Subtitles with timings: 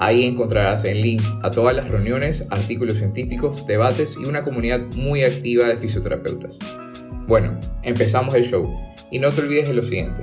[0.00, 5.24] Ahí encontrarás el link a todas las reuniones, artículos científicos, debates y una comunidad muy
[5.24, 6.56] activa de fisioterapeutas.
[7.26, 8.72] Bueno, empezamos el show
[9.10, 10.22] y no te olvides de lo siguiente.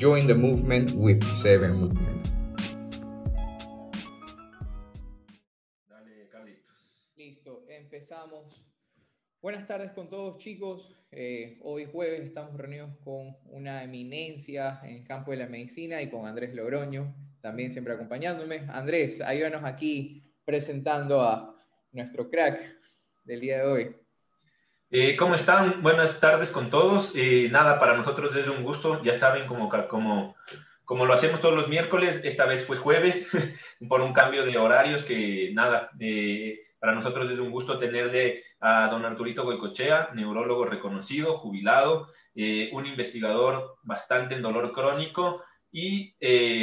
[0.00, 2.28] Join the movement with Seven Movement.
[7.16, 8.64] Listo, empezamos.
[9.42, 10.94] Buenas tardes con todos chicos.
[11.10, 16.08] Eh, hoy jueves estamos reunidos con una eminencia en el campo de la medicina y
[16.08, 18.66] con Andrés Logroño, también siempre acompañándome.
[18.70, 21.54] Andrés, ayúdanos aquí presentando a
[21.92, 22.60] nuestro crack
[23.24, 23.96] del día de hoy.
[24.90, 25.82] Eh, ¿Cómo están?
[25.82, 27.12] Buenas tardes con todos.
[27.14, 29.02] Eh, nada, para nosotros es un gusto.
[29.02, 30.34] Ya saben, como, como,
[30.84, 33.30] como lo hacemos todos los miércoles, esta vez fue jueves,
[33.88, 38.88] por un cambio de horarios que nada, eh, para nosotros es un gusto tenerle a
[38.88, 42.08] don Arturito Goicochea, neurólogo reconocido, jubilado,
[42.72, 46.14] un investigador bastante en dolor crónico y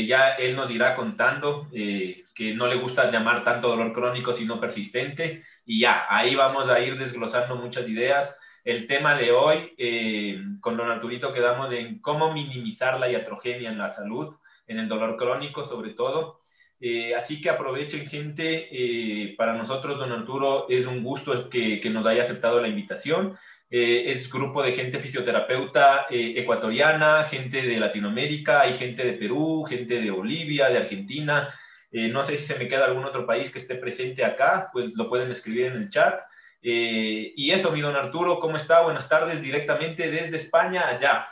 [0.07, 5.43] ya él nos irá contando que no le gusta llamar tanto dolor crónico, sino persistente
[5.65, 8.39] y ya, ahí vamos a ir desglosando muchas ideas.
[8.63, 13.79] El tema de hoy, eh, con don Arturito, quedamos en cómo minimizar la iatrogenia en
[13.79, 14.35] la salud,
[14.67, 16.39] en el dolor crónico sobre todo.
[16.79, 18.67] Eh, así que aprovechen, gente.
[18.71, 23.35] Eh, para nosotros, don Arturo, es un gusto que nos haya aceptado la invitación.
[23.69, 30.11] Es grupo de gente fisioterapeuta ecuatoriana, gente de Latinoamérica, hay gente de Perú, gente de
[30.11, 31.49] Bolivia, de Argentina,
[31.97, 34.94] eh, no sé si se me queda algún otro país que esté presente acá, pues
[34.95, 36.19] lo pueden escribir en el chat.
[36.61, 38.81] Eh, y eso, mi don Arturo, ¿cómo está?
[38.81, 41.29] Buenas tardes, directamente desde España allá.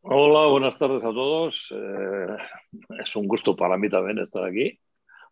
[0.00, 1.68] Hola, buenas tardes a todos.
[1.72, 2.36] Eh,
[3.02, 4.80] es un gusto para mí también estar aquí,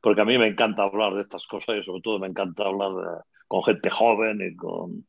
[0.02, 3.24] porque a mí me encanta hablar de estas cosas y sobre todo me encanta hablar
[3.48, 5.06] con gente joven y con,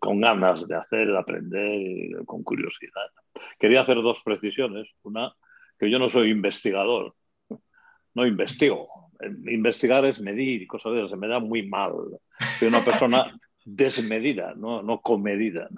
[0.00, 3.10] con ganas de hacer, de aprender con curiosidad.
[3.58, 4.88] Quería hacer dos precisiones.
[5.02, 5.32] Una,
[5.78, 7.14] que yo no soy investigador,
[8.14, 8.88] no investigo.
[9.46, 11.10] Investigar es medir y cosas de esas.
[11.10, 11.92] Se me da muy mal.
[12.58, 15.68] Soy una persona desmedida, no, no comedida.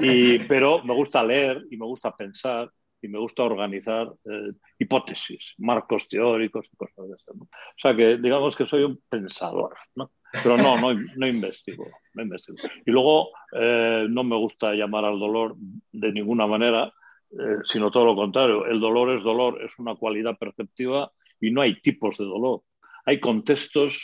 [0.00, 2.70] Y, pero me gusta leer y me gusta pensar
[3.02, 7.36] y me gusta organizar eh, hipótesis, marcos teóricos y cosas de esas.
[7.36, 10.12] O sea que digamos que soy un pensador, ¿no?
[10.42, 12.56] Pero no, no, no, investigo, no investigo.
[12.86, 15.56] Y luego eh, no me gusta llamar al dolor
[15.92, 16.92] de ninguna manera,
[17.32, 18.66] eh, sino todo lo contrario.
[18.66, 21.10] El dolor es dolor, es una cualidad perceptiva
[21.40, 22.62] y no hay tipos de dolor.
[23.04, 24.02] Hay contextos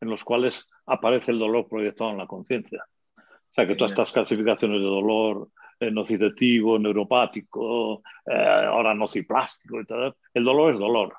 [0.00, 2.84] en los cuales aparece el dolor proyectado en la conciencia.
[3.16, 5.48] O sea, que todas estas clasificaciones de dolor,
[5.80, 11.14] eh, nocitativo, neuropático, eh, ahora nociplástico y tal, el dolor es dolor.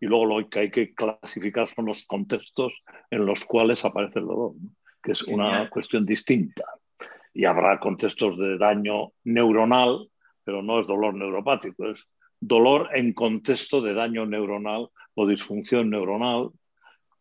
[0.00, 2.72] Y luego lo que hay que clasificar son los contextos
[3.10, 4.52] en los cuales aparece el dolor,
[5.02, 6.64] que es una cuestión distinta.
[7.34, 10.08] Y habrá contextos de daño neuronal,
[10.44, 12.04] pero no es dolor neuropático, es
[12.40, 16.50] dolor en contexto de daño neuronal o disfunción neuronal,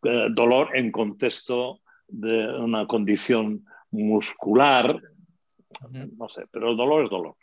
[0.04, 5.02] eh, dolor en contexto de una condición muscular,
[5.92, 7.36] no sé, pero el dolor es dolor.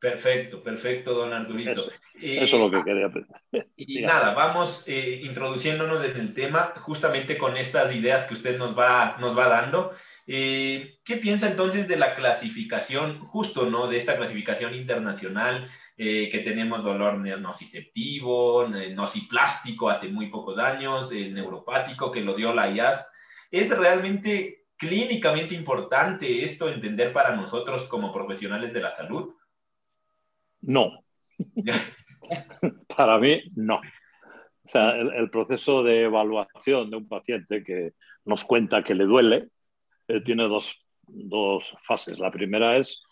[0.00, 1.90] Perfecto, perfecto, don Arturito.
[2.18, 3.38] Eso, es lo que quería aprender.
[3.76, 8.78] Y nada, vamos eh, introduciéndonos en el tema justamente con estas ideas que usted nos
[8.78, 9.92] va, nos va dando.
[10.26, 13.88] Eh, ¿Qué piensa entonces de la clasificación, justo, ¿no?
[13.88, 21.34] De esta clasificación internacional eh, que tenemos dolor nociceptivo, nociplástico hace muy pocos años, el
[21.34, 23.06] neuropático que lo dio la IAS.
[23.50, 29.34] ¿Es realmente clínicamente importante esto entender para nosotros como profesionales de la salud?
[30.62, 31.04] No.
[32.96, 33.76] para mí, no.
[33.76, 37.94] O sea, el, proceso de evaluación de un paciente que
[38.24, 39.48] nos cuenta que le duele
[40.06, 40.76] eh, tiene dos,
[41.06, 42.18] dos fases.
[42.18, 43.02] La primera es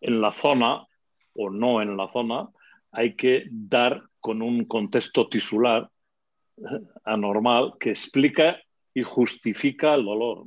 [0.00, 0.86] en la zona
[1.34, 2.48] o no en la zona,
[2.92, 5.88] hay que dar con un contexto tisular
[6.56, 6.62] eh,
[7.04, 8.60] anormal que explica
[8.94, 10.44] y justifica el dolor.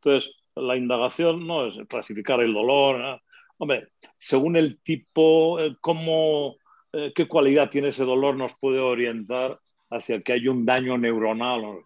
[0.00, 3.20] Entonces, la indagación no es clasificar el dolor.
[3.58, 3.88] Hombre,
[4.18, 6.56] según el tipo, eh, cómo,
[6.92, 9.58] eh, qué cualidad tiene ese dolor nos puede orientar
[9.90, 11.84] hacia que hay un daño neuronal.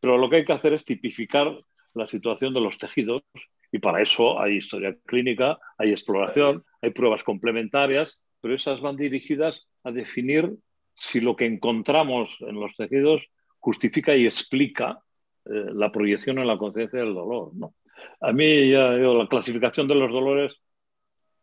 [0.00, 1.56] Pero lo que hay que hacer es tipificar
[1.94, 3.22] la situación de los tejidos
[3.72, 9.66] y para eso hay historia clínica, hay exploración, hay pruebas complementarias, pero esas van dirigidas
[9.84, 10.54] a definir
[10.94, 13.22] si lo que encontramos en los tejidos
[13.58, 15.00] justifica y explica
[15.44, 17.50] eh, la proyección en la conciencia del dolor.
[17.54, 17.74] ¿no?
[18.20, 20.56] A mí ya la clasificación de los dolores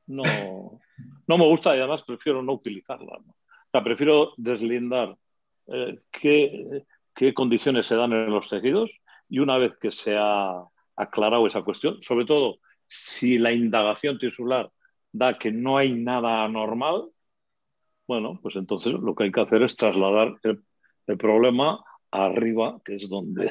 [0.08, 0.80] no,
[1.28, 3.20] no me gusta y además prefiero no utilizarla.
[3.26, 3.32] ¿no?
[3.32, 5.18] O sea, prefiero deslindar
[5.68, 6.86] eh, qué,
[7.16, 8.92] qué, condiciones se dan en los tejidos
[9.30, 10.64] y una vez que se ha
[10.96, 14.72] aclarado esa cuestión, sobre todo si la indagación tisular
[15.12, 17.10] da que no hay nada anormal,
[18.08, 20.64] bueno, pues entonces lo que hay que hacer es trasladar el,
[21.08, 23.50] el problema arriba, que es donde,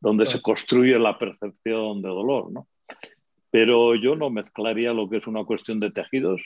[0.00, 2.66] donde se construye la percepción de dolor, ¿no?
[3.50, 6.42] Pero yo no mezclaría lo que es una cuestión de tejidos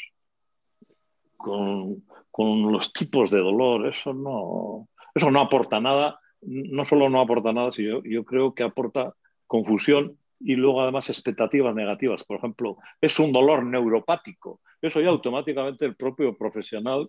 [1.36, 3.86] con, con los tipos de dolor.
[3.86, 6.20] Eso no, eso no aporta nada.
[6.42, 9.14] No solo no aporta nada, sino yo, yo creo que aporta
[9.46, 12.24] confusión y luego además expectativas negativas.
[12.24, 14.60] Por ejemplo, es un dolor neuropático.
[14.80, 17.08] Eso ya automáticamente el propio profesional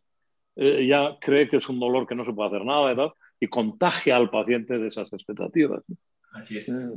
[0.56, 3.14] eh, ya cree que es un dolor que no se puede hacer nada y, tal,
[3.40, 5.82] y contagia al paciente de esas expectativas.
[6.34, 6.68] Así es.
[6.68, 6.90] Eh,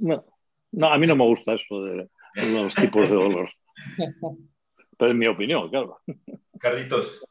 [0.00, 0.24] no,
[0.72, 3.50] no, a mí no me gusta eso de, los tipos de dolor.
[4.98, 5.98] Pero es mi opinión, claro.
[6.58, 7.22] Carlitos.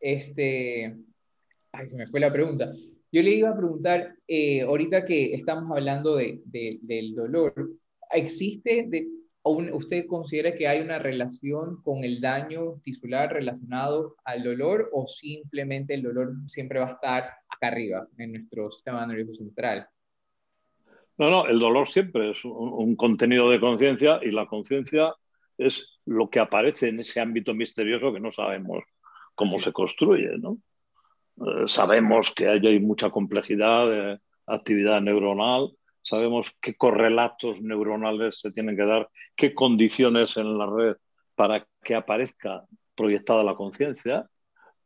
[0.00, 0.96] Este.
[1.72, 2.72] Ay, se me fue la pregunta.
[3.12, 7.54] Yo le iba a preguntar, eh, ahorita que estamos hablando de, de, del dolor,
[8.10, 9.06] ¿existe, de,
[9.44, 15.06] un, usted considera que hay una relación con el daño tisular relacionado al dolor o
[15.06, 19.86] simplemente el dolor siempre va a estar acá arriba en nuestro sistema nervioso central?
[21.18, 25.14] No, no, el dolor siempre es un, un contenido de conciencia y la conciencia
[25.58, 28.82] es lo que aparece en ese ámbito misterioso que no sabemos
[29.34, 29.64] cómo sí.
[29.64, 30.58] se construye, ¿no?
[31.38, 35.70] Eh, sabemos que hay, hay mucha complejidad de actividad neuronal,
[36.00, 40.96] sabemos qué correlatos neuronales se tienen que dar, qué condiciones en la red
[41.34, 44.28] para que aparezca proyectada la conciencia,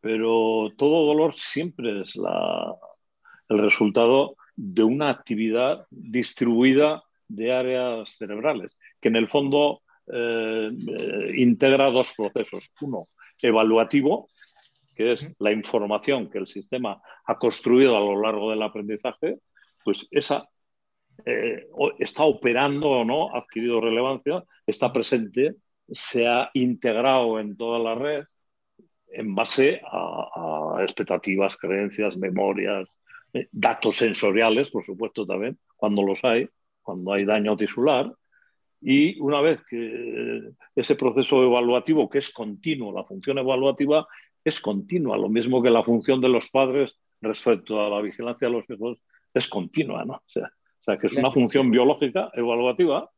[0.00, 2.74] pero todo dolor siempre es la,
[3.48, 9.82] el resultado de una actividad distribuida de áreas cerebrales, que en el fondo
[10.12, 10.70] eh,
[11.36, 12.70] integra dos procesos.
[12.80, 13.08] Uno,
[13.40, 14.28] evaluativo,
[14.94, 19.38] que es la información que el sistema ha construido a lo largo del aprendizaje,
[19.84, 20.48] pues esa
[21.24, 21.66] eh,
[21.98, 25.56] está operando o no, ha adquirido relevancia, está presente,
[25.88, 28.24] se ha integrado en toda la red
[29.08, 32.88] en base a, a expectativas, creencias, memorias,
[33.36, 36.48] eh, datos sensoriales, por supuesto también, cuando los hay,
[36.82, 38.12] cuando hay daño tisular,
[38.80, 44.06] y una vez que ese proceso evaluativo, que es continuo, la función evaluativa
[44.44, 48.54] es continua, lo mismo que la función de los padres respecto a la vigilancia de
[48.54, 48.98] los hijos
[49.34, 50.14] es continua, ¿no?
[50.14, 53.10] O sea, o sea que es una función biológica evaluativa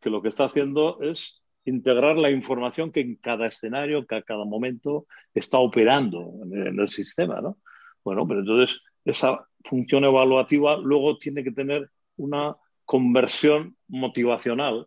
[0.00, 4.22] que lo que está haciendo es integrar la información que en cada escenario, que a
[4.22, 7.56] cada momento está operando en, en el sistema, ¿no?
[8.04, 14.86] Bueno, pero entonces esa función evaluativa luego tiene que tener una conversión motivacional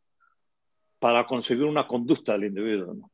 [1.00, 3.10] para conseguir una conducta del individuo.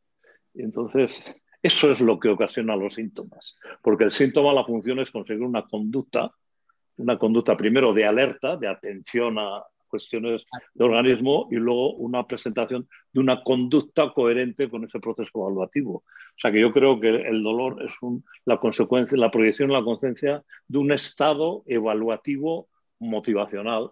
[0.56, 5.44] entonces, eso es lo que ocasiona los síntomas, porque el síntoma, la función es conseguir
[5.44, 6.32] una conducta,
[6.98, 9.64] una conducta primero de alerta, de atención a
[9.96, 15.96] cuestiones de organismo y luego una presentación de una conducta coherente con ese proceso evaluativo.
[15.96, 19.78] O sea que yo creo que el dolor es un, la consecuencia, la proyección en
[19.78, 22.68] la conciencia de un estado evaluativo
[23.00, 23.92] motivacional.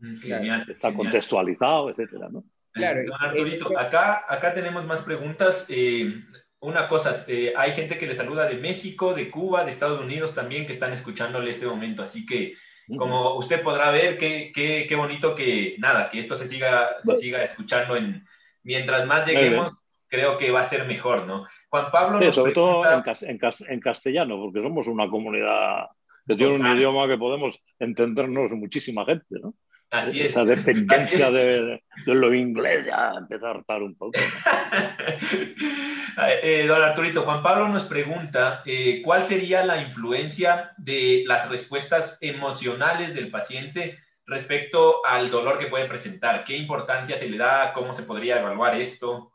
[0.00, 0.96] Genial, está genial.
[0.96, 2.44] contextualizado, etcétera, ¿no?
[2.72, 3.00] Claro.
[3.06, 5.66] Don Arturito, acá, acá tenemos más preguntas.
[5.68, 6.12] Eh,
[6.60, 10.34] una cosa, eh, hay gente que le saluda de México, de Cuba, de Estados Unidos
[10.34, 12.02] también que están escuchándole este momento.
[12.02, 12.54] Así que,
[12.96, 17.16] como usted podrá ver, qué, qué, qué bonito que, nada, que esto se siga, se
[17.16, 17.96] siga escuchando.
[17.96, 18.24] En,
[18.62, 19.72] mientras más lleguemos,
[20.08, 21.46] creo que va a ser mejor, ¿no?
[21.68, 22.18] Juan Pablo.
[22.18, 23.04] Sí, sobre pregunta...
[23.04, 25.86] todo en, en, en, castellano, porque somos una comunidad
[26.26, 29.54] que tiene un idioma que podemos entendernos muchísima gente, ¿no?
[29.94, 30.30] Así es.
[30.30, 34.18] Esa dependencia de, de, lo inglés ya empieza a hartar un poco.
[36.42, 42.18] eh, don Arturito, Juan Pablo nos pregunta eh, cuál sería la influencia de las respuestas
[42.20, 43.96] emocionales del paciente
[44.26, 46.42] respecto al dolor que puede presentar.
[46.42, 47.72] ¿Qué importancia se le da?
[47.72, 49.32] ¿Cómo se podría evaluar esto?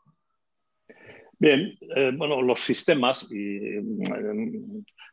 [1.38, 3.80] Bien, eh, bueno, los sistemas, y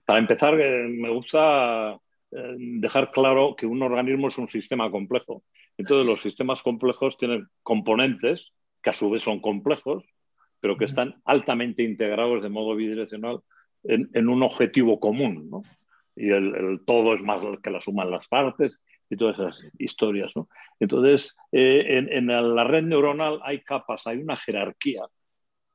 [0.04, 1.98] para empezar, me gusta
[2.30, 5.44] dejar claro que un organismo es un sistema complejo.
[5.78, 10.04] Entonces, los sistemas complejos tienen componentes que a su vez son complejos,
[10.60, 13.40] pero que están altamente integrados de modo bidireccional
[13.84, 15.50] en, en un objetivo común.
[15.50, 15.64] ¿no?
[16.16, 18.80] Y el, el, todo es más que la suman las partes
[19.10, 20.32] y todas esas historias.
[20.36, 20.50] ¿no?
[20.80, 25.04] Entonces, eh, en, en, la red neuronal hay capas, hay una jerarquía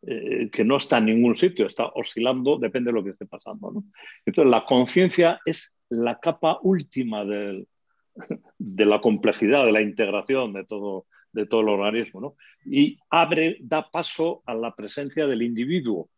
[0.05, 3.85] eh, que no está en ningún sitio, está oscilando, depende de lo que esté pasando.
[4.27, 7.25] Entonces, la conciencia es la capa última
[8.59, 12.37] de la complejidad, de la integración de todo, de todo el organismo, ¿no?
[12.65, 16.11] Y abre, da paso a la presencia del individuo,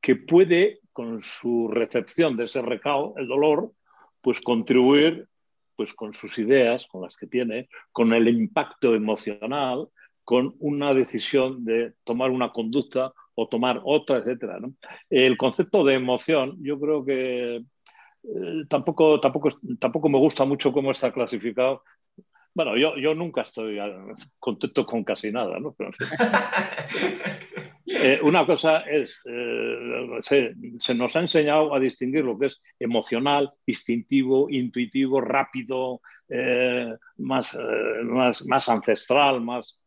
[0.00, 3.72] que puede, con su recepción de ese recao, el dolor,
[4.20, 5.28] pues contribuir
[5.76, 9.88] pues con sus ideas, con las que tiene, con el impacto emocional,
[10.24, 14.66] con una decisión de tomar una conducta o tomar otra, etc.
[15.08, 20.90] El concepto de emoción, yo creo que eh, tampoco, tampoco, tampoco me gusta mucho cómo
[20.90, 21.84] está clasificado.
[22.52, 23.78] Bueno, yo, yo nunca estoy
[24.40, 25.74] contento con casi nada, ¿no?
[27.90, 33.50] Eh, una cosa es, eh, se, nos ha enseñado a distinguir lo que es emocional,
[33.64, 36.02] instintivo, intuitivo, rápido,
[37.16, 37.56] más,
[38.04, 39.80] más, más, ancestral, más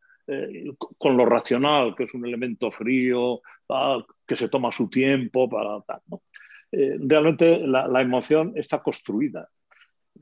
[0.97, 5.81] con lo racional, que es un elemento frío, ah, que se toma su tiempo para
[5.81, 6.01] tal.
[6.71, 9.49] realmente la, la, emoción está construida.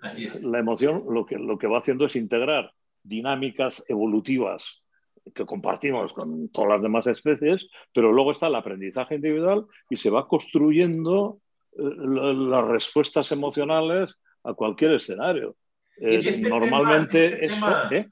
[0.01, 0.43] Así es.
[0.43, 2.71] La emoción lo que, lo que va haciendo es integrar
[3.03, 4.85] dinámicas evolutivas
[5.33, 10.09] que compartimos con todas las demás especies, pero luego está el aprendizaje individual y se
[10.09, 11.39] va construyendo
[11.73, 15.55] eh, las respuestas emocionales a cualquier escenario.
[15.97, 18.09] Eh, este normalmente este Tema, ¿eh?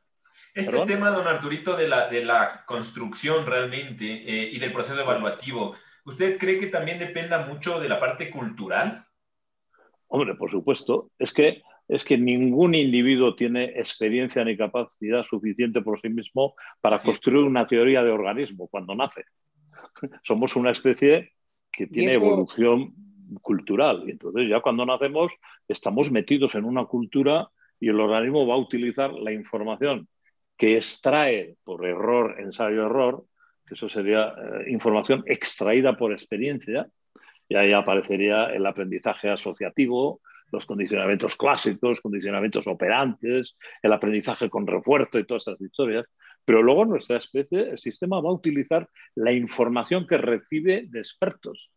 [0.58, 6.38] Este tema, don Arturito, de la, de la construcción realmente y del proceso evaluativo, ¿usted
[6.38, 9.06] cree que también dependa mucho de la parte cultural?
[10.08, 11.12] Hombre, por supuesto.
[11.20, 17.00] Es que es que ningún individuo tiene experiencia ni capacidad suficiente por sí mismo para
[17.00, 19.24] construir una teoría de organismo cuando nace.
[20.24, 21.34] Somos una especie
[21.72, 22.94] que tiene evolución
[23.42, 24.04] cultural.
[24.06, 25.32] Y entonces ya cuando nacemos
[25.68, 27.50] estamos metidos en una cultura
[27.80, 30.10] y el organismo va a utilizar la información
[30.58, 33.26] que extrae por error, ensayo-error,
[33.66, 36.88] que eso sería eh, información extraída por experiencia,
[37.50, 40.22] y ahí aparecería el aprendizaje asociativo,
[40.52, 46.06] los condicionamientos clásicos, condicionamientos operantes, el aprendizaje con refuerzo y todas esas historias.
[46.46, 51.70] Pero luego nuestra especie, el sistema va a utilizar la información que recibe de expertos.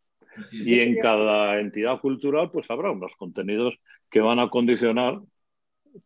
[0.52, 3.74] Y en cada entidad cultural pues habrá unos contenidos
[4.08, 5.20] que van a condicionar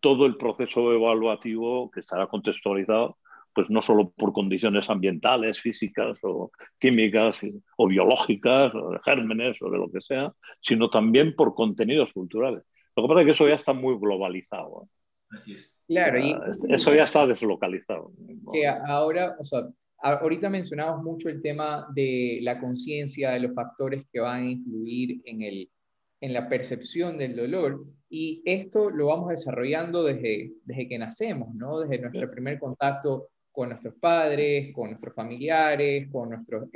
[0.00, 3.19] todo el proceso evaluativo que estará contextualizado
[3.55, 7.41] pues no solo por condiciones ambientales, físicas o químicas
[7.76, 12.64] o biológicas o de gérmenes o de lo que sea, sino también por contenidos culturales.
[12.97, 14.88] Lo que pasa es que eso ya está muy globalizado.
[15.31, 15.79] Así es.
[15.87, 16.35] Claro, y,
[16.69, 18.11] eso ya está deslocalizado.
[18.53, 24.07] Que ahora, o sea, ahorita mencionamos mucho el tema de la conciencia, de los factores
[24.12, 25.71] que van a influir en, el,
[26.25, 27.85] en la percepción del dolor.
[28.09, 31.81] Y esto lo vamos desarrollando desde, desde que nacemos, ¿no?
[31.81, 36.71] Desde nuestro primer contacto con nuestros padres, con nuestros familiares, con nuestros,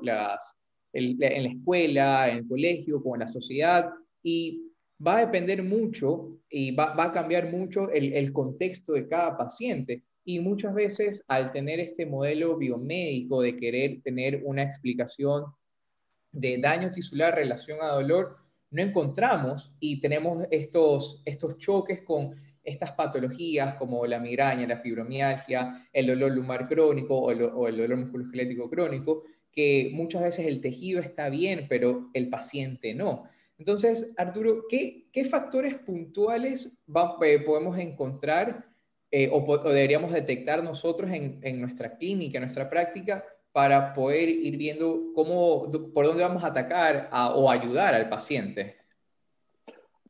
[0.00, 0.56] las,
[0.92, 3.88] en la escuela, en el colegio, con la sociedad,
[4.20, 4.64] y
[5.04, 9.36] va a depender mucho y va, va a cambiar mucho el, el, contexto de cada
[9.36, 10.02] paciente.
[10.24, 15.44] Y muchas veces al tener este modelo biomédico de querer tener una explicación
[16.32, 18.41] de daño tisular relación a dolor,
[18.72, 25.88] no encontramos y tenemos estos, estos choques con estas patologías como la migraña, la fibromialgia,
[25.92, 27.30] el dolor lumbar crónico o
[27.68, 33.24] el, dolor musculoesquelético crónico, que muchas veces el tejido está bien, pero el paciente no.
[33.58, 36.78] Entonces, Arturo, ¿qué, factores puntuales
[37.22, 38.66] eh, podemos encontrar
[39.10, 45.12] eh, o, deberíamos detectar nosotros en, nuestra clínica, en nuestra práctica, para poder ir viendo
[45.14, 48.76] cómo, por dónde vamos a atacar o ayudar al paciente?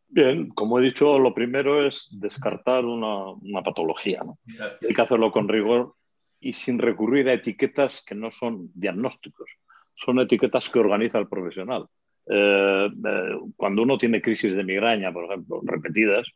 [0.08, 4.22] Bien, como he dicho, lo primero es descartar una, patología.
[4.24, 4.38] ¿no?
[4.86, 5.94] Hay que hacerlo con rigor
[6.38, 9.48] y sin recurrir a etiquetas que no son diagnósticos,
[9.94, 11.86] son etiquetas que organiza el profesional.
[12.26, 16.26] Eh, eh, cuando uno tiene crisis de migraña, por ejemplo, repetidas,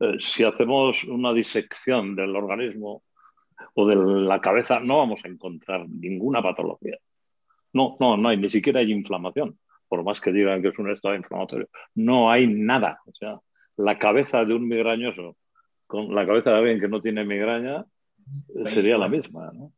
[0.00, 3.02] eh, si hacemos una disección del organismo
[3.74, 6.98] o de la cabeza, no vamos a encontrar ninguna patología.
[7.72, 9.58] No, no, no hay, ni siquiera hay inflamación
[9.92, 11.68] por más que digan que es un estado inflamatorio.
[11.96, 13.02] No hay nada.
[13.04, 13.38] O sea,
[13.76, 15.36] la cabeza de un migrañoso
[15.86, 17.84] con la cabeza de alguien que no tiene migraña
[18.64, 19.52] sería la misma.
[19.52, 19.70] ¿no?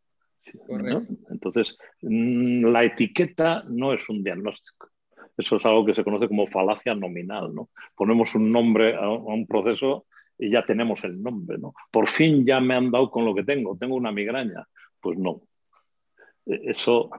[1.30, 4.88] Entonces, mm, la etiqueta no es un diagnóstico.
[5.36, 7.52] Eso es algo que se conoce como falacia nominal.
[7.52, 7.70] ¿no?
[7.96, 10.06] Ponemos un nombre a un proceso
[10.38, 11.58] y ya tenemos el nombre.
[11.58, 11.74] ¿no?
[11.90, 13.76] Por fin ya me han dado con lo que tengo.
[13.76, 14.66] Tengo una migraña.
[15.00, 15.42] Pues no.
[16.46, 17.10] E-, eso,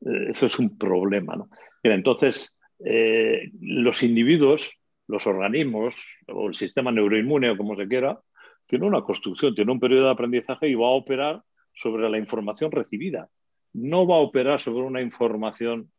[0.00, 1.36] e-, eso es un problema.
[1.36, 1.48] ¿no?
[1.82, 4.70] entonces, eh, los individuos,
[5.06, 5.96] los organismos
[6.28, 8.18] o el sistema neuroinmune o como se quiera,
[8.66, 11.42] tiene una construcción, tiene un periodo de aprendizaje y va a operar
[11.74, 13.28] sobre la información recibida.
[13.74, 15.90] No va a operar sobre una información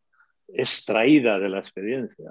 [0.47, 2.25] extraída de la experiencia.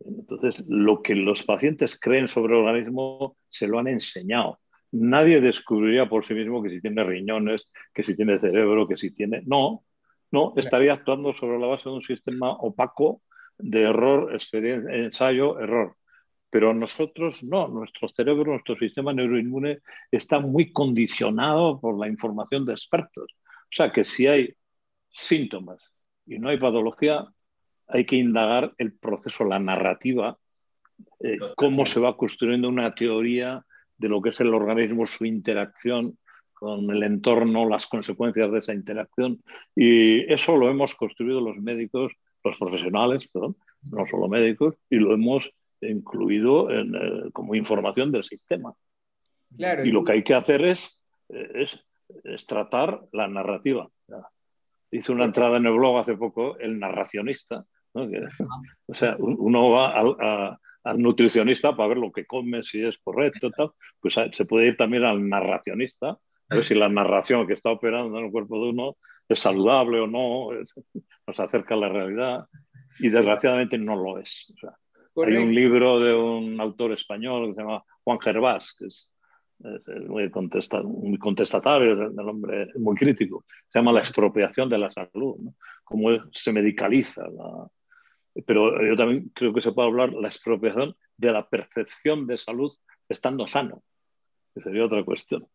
[0.00, 4.60] Entonces, lo que los pacientes creen sobre el organismo se lo han enseñado.
[4.92, 9.12] Nadie descubriría por sí mismo que si tiene riñones, que si tiene cerebro, que si
[9.12, 9.42] tiene...
[9.46, 9.84] No,
[10.32, 13.22] no, estaría actuando sobre la base de un sistema opaco
[13.58, 15.96] de error, experiencia, ensayo, error.
[16.50, 19.80] Pero nosotros no, nuestro cerebro, nuestro sistema neuroinmune
[20.10, 23.32] está muy condicionado por la información de expertos.
[23.64, 24.54] O sea que si hay
[25.10, 25.80] síntomas
[26.26, 27.24] y no hay patología,
[27.92, 30.38] hay que indagar el proceso, la narrativa,
[31.20, 33.64] eh, cómo se va construyendo una teoría
[33.98, 36.18] de lo que es el organismo, su interacción
[36.54, 39.42] con el entorno, las consecuencias de esa interacción.
[39.74, 42.12] Y eso lo hemos construido los médicos,
[42.44, 43.56] los profesionales, perdón,
[43.90, 48.74] no solo médicos, y lo hemos incluido en, eh, como información del sistema.
[49.56, 51.78] y lo que hay que hacer es, es,
[52.24, 53.88] es tratar la narrativa.
[54.90, 60.98] Hice una entrada en el blog hace poco, el narracionista, o sea, uno va al
[60.98, 63.72] nutricionista para ver lo que come, si es correcto, tal.
[64.00, 66.10] pues ah, se puede ir también al narracionista,
[66.48, 68.96] a ver si la narración que está operando en el cuerpo de uno
[69.28, 70.48] es saludable o no,
[71.26, 72.46] nos acerca a la realidad,
[72.98, 74.52] y desgraciadamente no lo es.
[75.16, 79.12] hay un libro de un autor español que se llama Juan Gervás, que es,
[80.08, 80.30] muy,
[80.84, 83.44] muy, contestatario, el hombre muy crítico.
[83.68, 85.54] Se llama La expropiación de la salud, ¿no?
[85.84, 87.68] cómo se medicaliza la,
[88.46, 92.72] pero yo también creo que se puede hablar la expropiación de la percepción de salud
[93.08, 93.82] estando sano,
[94.54, 95.46] que sería otra cuestión.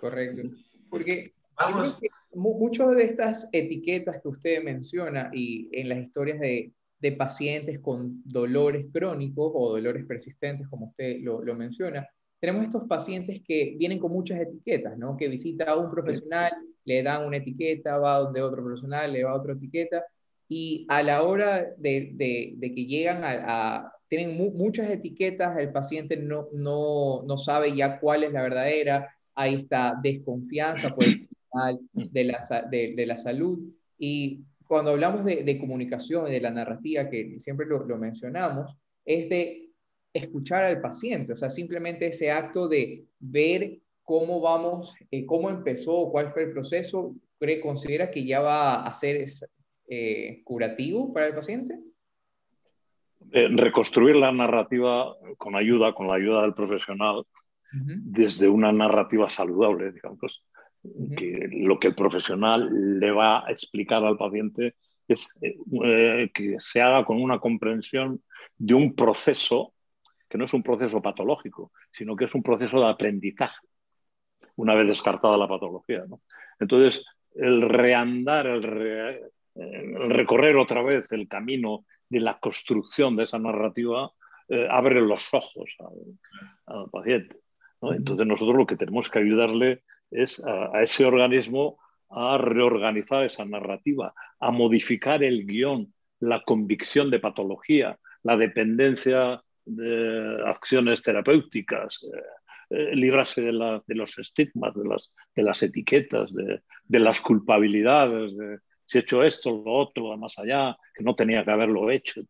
[0.00, 0.48] Correcto.
[0.90, 1.98] Porque Vamos.
[2.34, 8.22] muchas de estas etiquetas que usted menciona y en las historias de, de pacientes con
[8.24, 12.08] dolores crónicos o dolores persistentes, como usted lo, lo, menciona,
[12.40, 15.16] tenemos estos pacientes que vienen con muchas etiquetas, ¿no?
[15.16, 16.52] Que visita a un profesional,
[16.84, 20.04] le dan una etiqueta, va donde otro profesional, le va otra etiqueta,
[20.54, 22.14] y a la hora de,
[22.60, 28.32] que llegan a, tienen muchas etiquetas, el paciente no, no, no, sabe ya cuál es
[28.34, 31.26] la verdadera, hay esta desconfianza por el
[31.94, 33.60] de la, de, la salud.
[33.98, 39.70] Y cuando hablamos de, comunicación y de la narrativa, que siempre lo, mencionamos, es de
[40.12, 46.10] escuchar al paciente, o sea, simplemente ese acto de ver cómo vamos, eh, cómo empezó,
[46.10, 49.16] cuál fue el proceso, ¿cree, considera que ya va a ser
[49.88, 51.78] eh, curativo para el paciente?
[53.32, 57.24] Eh, reconstruir la narrativa con ayuda, con la ayuda del profesional,
[57.74, 60.44] desde una narrativa saludable, digamos.
[61.16, 64.74] que lo que el profesional le va a explicar al paciente
[65.08, 68.22] es eh, que se haga con una comprensión
[68.58, 69.72] de un proceso
[70.28, 73.66] que no es un proceso patológico, sino que es un proceso de aprendizaje,
[74.56, 76.04] una vez descartada la patología.
[76.58, 79.20] Entonces, el reandar, el,
[79.54, 84.12] recorrer otra vez el camino de la construcción de esa narrativa
[84.48, 85.70] eh, abre los ojos
[86.66, 87.36] al, paciente.
[87.80, 91.78] Entonces nosotros lo que tenemos que ayudarle es a, ese organismo
[92.10, 100.42] a reorganizar esa narrativa, a modificar el guion, la convicción de patología, la dependencia de
[100.44, 106.98] acciones terapéuticas, eh, eh, librarse de, los estigmas, de las, de las etiquetas, de, de
[106.98, 111.44] las culpabilidades, de, si he hecho esto, lo otro, va más allá, que no tenía
[111.44, 112.20] que haberlo hecho.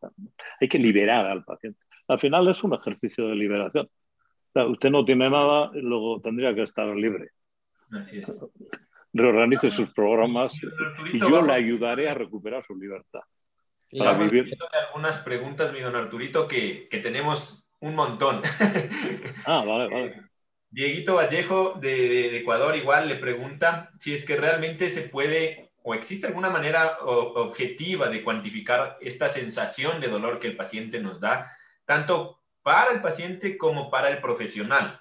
[0.60, 1.80] Hay que liberar al paciente.
[2.08, 3.88] Al final es un ejercicio de liberación.
[4.54, 7.30] usted no tiene nada, luego tendría que estar libre.
[7.90, 8.40] Así es.
[9.12, 10.54] Reorganice sus programas
[11.12, 13.20] y yo le ayudaré a recuperar su libertad.
[13.98, 14.56] Para vivir.
[14.88, 18.42] algunas preguntas, mi don Arturito, que, que tenemos un montón.
[19.44, 20.06] Ah, vale, vale.
[20.06, 20.22] Eh,
[20.70, 25.94] Dieguito Vallejo de, de, Ecuador igual le pregunta si es que realmente se puede o
[25.94, 31.50] existe alguna manera objetiva de cuantificar esta sensación de dolor que el paciente nos da,
[31.84, 35.00] tanto para el paciente como para el profesional?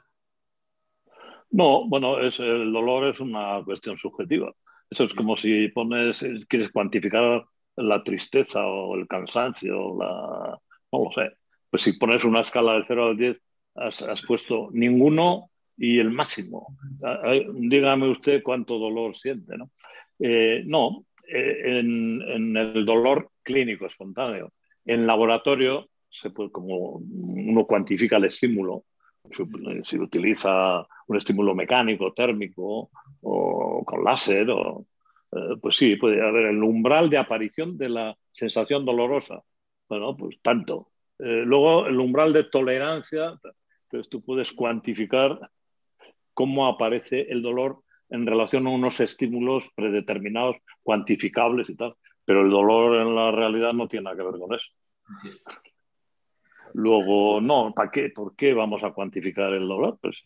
[1.51, 4.53] No, bueno, es, el dolor es una cuestión subjetiva.
[4.89, 10.59] Eso es como si pones, quieres cuantificar la tristeza o el cansancio, la,
[10.91, 11.37] no lo sé.
[11.69, 13.41] Pues si pones una escala de 0 al 10,
[13.75, 16.75] has, has puesto ninguno y el máximo.
[17.53, 19.71] Dígame usted cuánto dolor siente, ¿no?
[20.23, 24.53] Eh, no, eh, en, el dolor clínico espontáneo.
[24.85, 28.85] En laboratorio, se puede, como uno cuantifica el estímulo,
[29.83, 36.61] si, utiliza un estímulo mecánico, térmico o con láser, eh, pues sí, puede haber el
[36.61, 39.41] umbral de aparición de la sensación dolorosa.
[39.89, 40.91] Bueno, pues tanto.
[41.17, 43.39] luego, el umbral de tolerancia,
[43.83, 45.39] entonces tú puedes cuantificar
[46.33, 51.95] cómo aparece el dolor en relación a unos estímulos predeterminados, cuantificables y tal.
[52.25, 54.67] Pero el dolor en la realidad no tiene nada que ver con eso.
[56.73, 58.09] Luego, no, ¿para qué?
[58.09, 59.97] ¿Por qué vamos a cuantificar el dolor?
[60.01, 60.21] Pues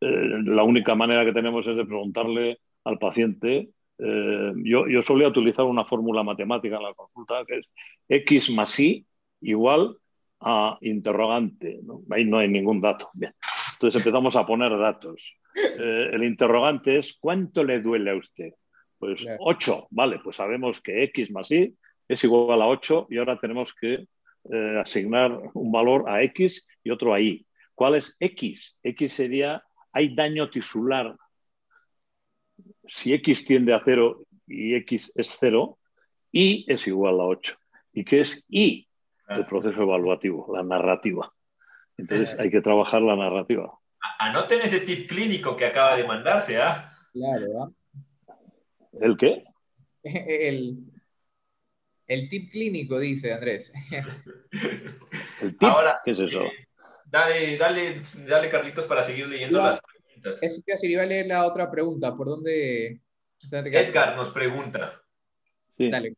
[0.00, 3.70] eh, la única manera que tenemos es de preguntarle al paciente.
[3.98, 7.68] Eh, yo, yo solía utilizar una fórmula matemática en la consulta que es
[8.08, 9.06] X más Y
[9.40, 9.96] igual
[10.40, 11.80] a interrogante.
[12.10, 13.10] Ahí no hay ningún dato.
[13.14, 15.36] Entonces empezamos a poner datos.
[15.56, 18.52] Eh, el interrogante es ¿cuánto le duele a usted?
[18.98, 19.38] Pues Claro.
[19.40, 21.74] 8, vale, pues sabemos que X más Y
[22.08, 24.06] es igual a 8 y ahora tenemos que
[24.52, 27.46] eh, asignar un valor a X y otro a Y.
[27.74, 28.76] ¿Cuál es X?
[28.82, 31.16] X sería, hay daño tisular.
[32.86, 35.78] Si X tiende a 0 y X es 0,
[36.32, 37.56] Y es igual a 8.
[37.92, 38.88] ¿Y qué es Y?
[39.28, 41.32] El proceso evaluativo, la narrativa.
[41.96, 43.72] Entonces hay que trabajar la narrativa.
[44.18, 46.92] Anoten ese tip clínico que acaba de mandarse, ¿ah?
[47.12, 47.70] Claro, ¿ah?
[49.00, 49.44] ¿El qué?
[50.04, 50.78] El,
[52.06, 53.72] el tip clínico, dice Andrés.
[55.40, 55.64] ¿El tip?
[55.64, 56.42] Ahora, ¿Qué es eso?
[56.44, 56.68] eh,
[57.06, 59.66] dale, dale, dale, Carlitos, para seguir leyendo Ya.
[59.66, 60.42] las preguntas.
[60.42, 62.14] Eso te iba a decir, iba a leer la otra pregunta.
[62.16, 63.00] ¿Por dónde?
[63.50, 65.00] Edgar nos pregunta.
[65.76, 65.90] Sí.
[65.90, 66.14] Dale.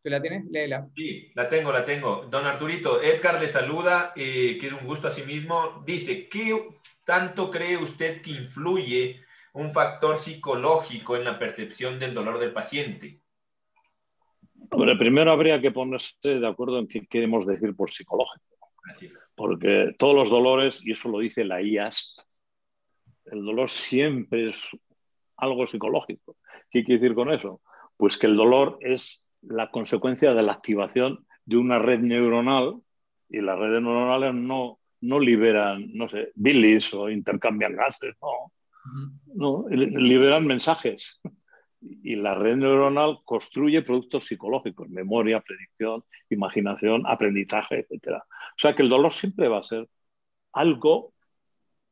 [0.00, 0.44] ¿Tú la tienes?
[0.50, 0.88] Léela.
[0.96, 2.26] Sí, la tengo, la tengo.
[2.28, 5.82] Don Arturito, Edgar le saluda, eh, que es un gusto a sí mismo.
[5.86, 6.58] Dice, ¿qué
[7.04, 9.20] tanto cree usted que influye
[9.54, 13.20] un factor psicológico en la percepción del dolor del paciente?
[14.70, 18.56] Hombre, primero habría que ponerse de acuerdo en qué queremos decir por psicológico,
[18.90, 19.18] Así es.
[19.34, 22.20] porque todos los dolores, y eso lo dice la IASP,
[23.26, 24.56] el dolor siempre es
[25.36, 26.36] algo psicológico.
[26.70, 27.60] ¿Qué quiere decir con eso?
[27.96, 32.80] Pues que el dolor es la consecuencia de la activación de una red neuronal
[33.28, 38.52] y las redes neuronales no, no liberan, no sé, bilis o intercambian gases, no.
[39.34, 41.20] No, li- liberan mensajes.
[41.80, 48.22] Y la red neuronal construye productos psicológicos, memoria, predicción, imaginación, aprendizaje, etc.
[48.22, 49.88] O sea que el dolor siempre va a ser
[50.52, 51.12] algo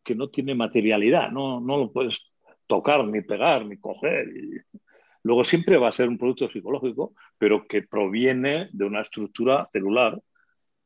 [0.04, 2.18] que no tiene materialidad, no, no lo puedes
[2.66, 4.28] tocar, ni pegar, ni coger.
[5.22, 10.20] Luego siempre va a ser un producto psicológico, pero que proviene de una estructura celular,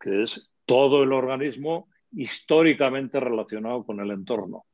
[0.01, 4.64] que es todo el organismo históricamente relacionado con el entorno.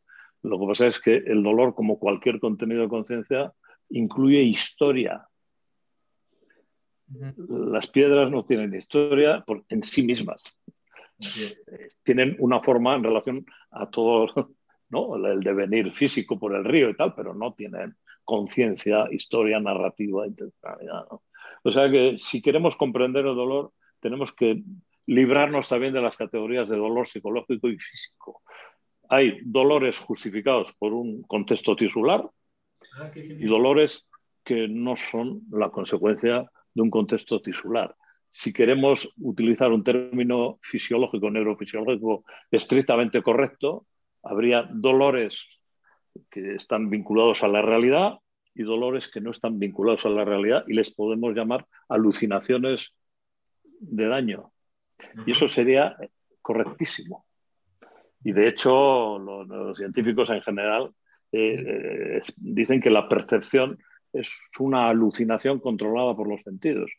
[0.42, 3.52] Lo que pasa es que el dolor, como cualquier contenido de conciencia,
[3.90, 5.26] incluye historia.
[7.48, 10.58] Las piedras no tienen historia por, en sí mismas.
[11.18, 11.62] Es.
[12.02, 14.28] Tienen una forma en relación a todo
[14.88, 15.16] ¿no?
[15.26, 21.06] el devenir físico por el río y tal, pero no tienen conciencia, historia, narrativa, intencionalidad.
[21.10, 21.22] ¿no?
[21.64, 24.62] O sea que si queremos comprender el dolor, tenemos que
[25.06, 28.42] librarnos también de las categorías de dolor psicológico y físico.
[29.08, 32.28] Hay dolores justificados por un contexto tisular
[32.96, 34.06] Ah, y dolores
[34.44, 37.94] que no son la consecuencia de un contexto tisular.
[38.30, 43.86] Si queremos utilizar un término fisiológico, neurofisiológico estrictamente correcto,
[44.22, 45.44] habría dolores
[46.30, 48.18] que están vinculados a la realidad
[48.54, 52.92] y dolores que no están vinculados a la realidad y les podemos llamar alucinaciones
[53.80, 54.52] de daño.
[55.26, 55.96] Y eso sería
[56.40, 57.26] correctísimo.
[58.22, 60.92] Y de hecho, los, los científicos en general
[61.32, 63.78] eh, eh, dicen que la percepción
[64.12, 66.90] es una alucinación controlada por los sentidos.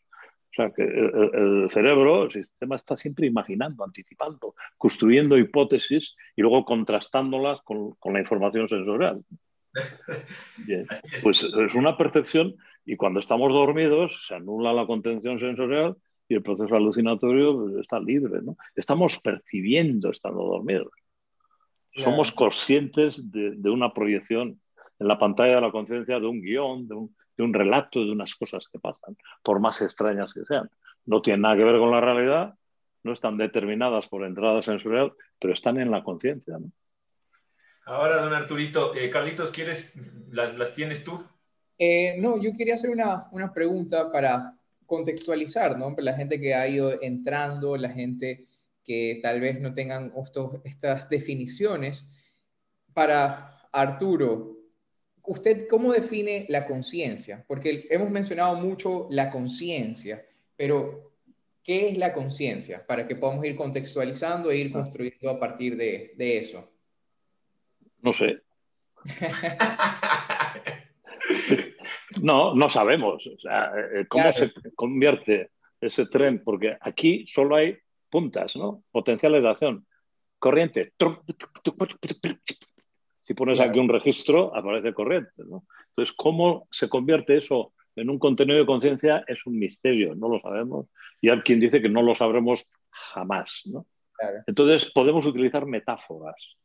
[0.50, 1.30] O sea, que el,
[1.62, 8.12] el, cerebro, el sistema está siempre imaginando, anticipando, construyendo hipótesis y luego contrastándolas con, con
[8.12, 9.24] la información sensorial.
[10.66, 10.86] Bien.
[11.22, 15.96] Pues es una percepción y cuando estamos dormidos se anula la contención sensorial
[16.32, 18.40] y el proceso alucinatorio está libre.
[18.42, 18.56] ¿no?
[18.74, 20.92] Estamos percibiendo estando dormidos.
[21.92, 22.10] Claro.
[22.10, 24.58] Somos conscientes de, de, una proyección
[24.98, 28.10] en la pantalla de la conciencia de un guion, de un, de un, relato, de
[28.10, 30.70] unas cosas que pasan, por más extrañas que sean.
[31.04, 32.54] No tienen nada que ver con la realidad,
[33.02, 36.56] no están determinadas por entrada sensorial, pero están en la conciencia.
[36.58, 36.70] ¿no?
[37.84, 41.22] Ahora, don Arturito, eh, Carlitos, ¿quieres, las, las tienes tú?
[41.78, 44.56] Eh, no, yo quería hacer una, una pregunta para
[44.92, 45.96] contextualizar, ¿no?
[45.96, 48.46] Para la gente que ha ido entrando, la gente
[48.84, 52.12] que tal vez no tengan estos, estas definiciones.
[52.92, 54.58] Para Arturo,
[55.22, 57.42] ¿usted cómo define la conciencia?
[57.48, 60.26] Porque hemos mencionado mucho la conciencia,
[60.56, 61.14] pero
[61.64, 62.86] ¿qué es la conciencia?
[62.86, 66.70] Para que podamos ir contextualizando e ir construyendo a partir de, de eso.
[68.02, 68.42] No sé.
[72.20, 73.26] no, no sabemos.
[73.26, 74.32] O sea, eh, ¿Cómo claro.
[74.32, 76.42] se convierte ese tren?
[76.44, 77.76] Porque aquí solo hay
[78.10, 78.84] puntas, ¿no?
[78.90, 79.86] Potenciales de acción.
[80.38, 80.92] Corriente.
[83.22, 83.70] Si pones claro.
[83.70, 85.64] aquí un registro, aparece corriente, ¿no?
[85.90, 89.24] Entonces, ¿cómo se convierte eso en un contenido de conciencia?
[89.26, 90.86] Es un misterio, no lo sabemos.
[91.20, 93.86] Y hay quien dice que no lo sabremos jamás, ¿no?
[94.46, 96.56] Entonces podemos utilizar metáforas.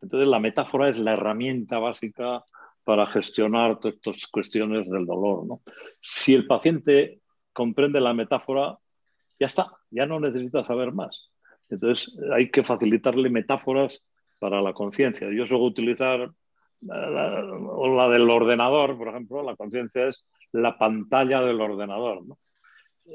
[0.00, 2.44] Entonces la metáfora es la herramienta básica
[2.90, 5.46] para gestionar todas estas cuestiones del dolor.
[5.46, 5.62] ¿no?
[6.00, 7.20] Si el paciente
[7.52, 8.78] comprende la metáfora,
[9.38, 11.30] ya está, ya no necesita saber más.
[11.68, 14.02] Entonces hay que facilitarle metáforas
[14.40, 15.30] para la conciencia.
[15.30, 16.32] Yo suelo utilizar
[16.80, 22.26] la, la, del ordenador, por ejemplo, la conciencia es la pantalla del ordenador.
[22.26, 22.38] ¿no?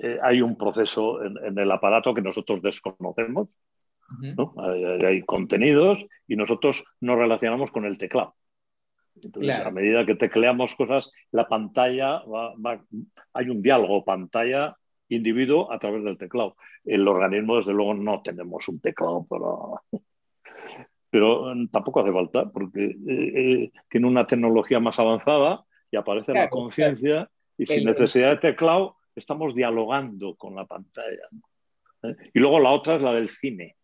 [0.01, 3.49] Eh, hay un proceso en, el aparato que nosotros desconocemos,
[4.37, 4.55] ¿no?
[5.03, 8.35] hay, contenidos y nosotros nos relacionamos con el teclado.
[9.21, 12.53] Entonces, a medida que tecleamos cosas, la pantalla va,
[13.33, 14.75] hay un diálogo pantalla
[15.09, 16.55] individuo a través del teclado.
[16.83, 20.01] El organismo, desde luego, no tenemos un teclado para.
[21.09, 26.33] Pero mm, tampoco hace falta, porque eh, eh, tiene una tecnología más avanzada y aparece
[26.33, 31.29] la conciencia, y sin necesidad de teclado estamos dialogando con la pantalla.
[32.03, 32.15] ¿Eh?
[32.33, 33.75] Y luego la otra es la del cine.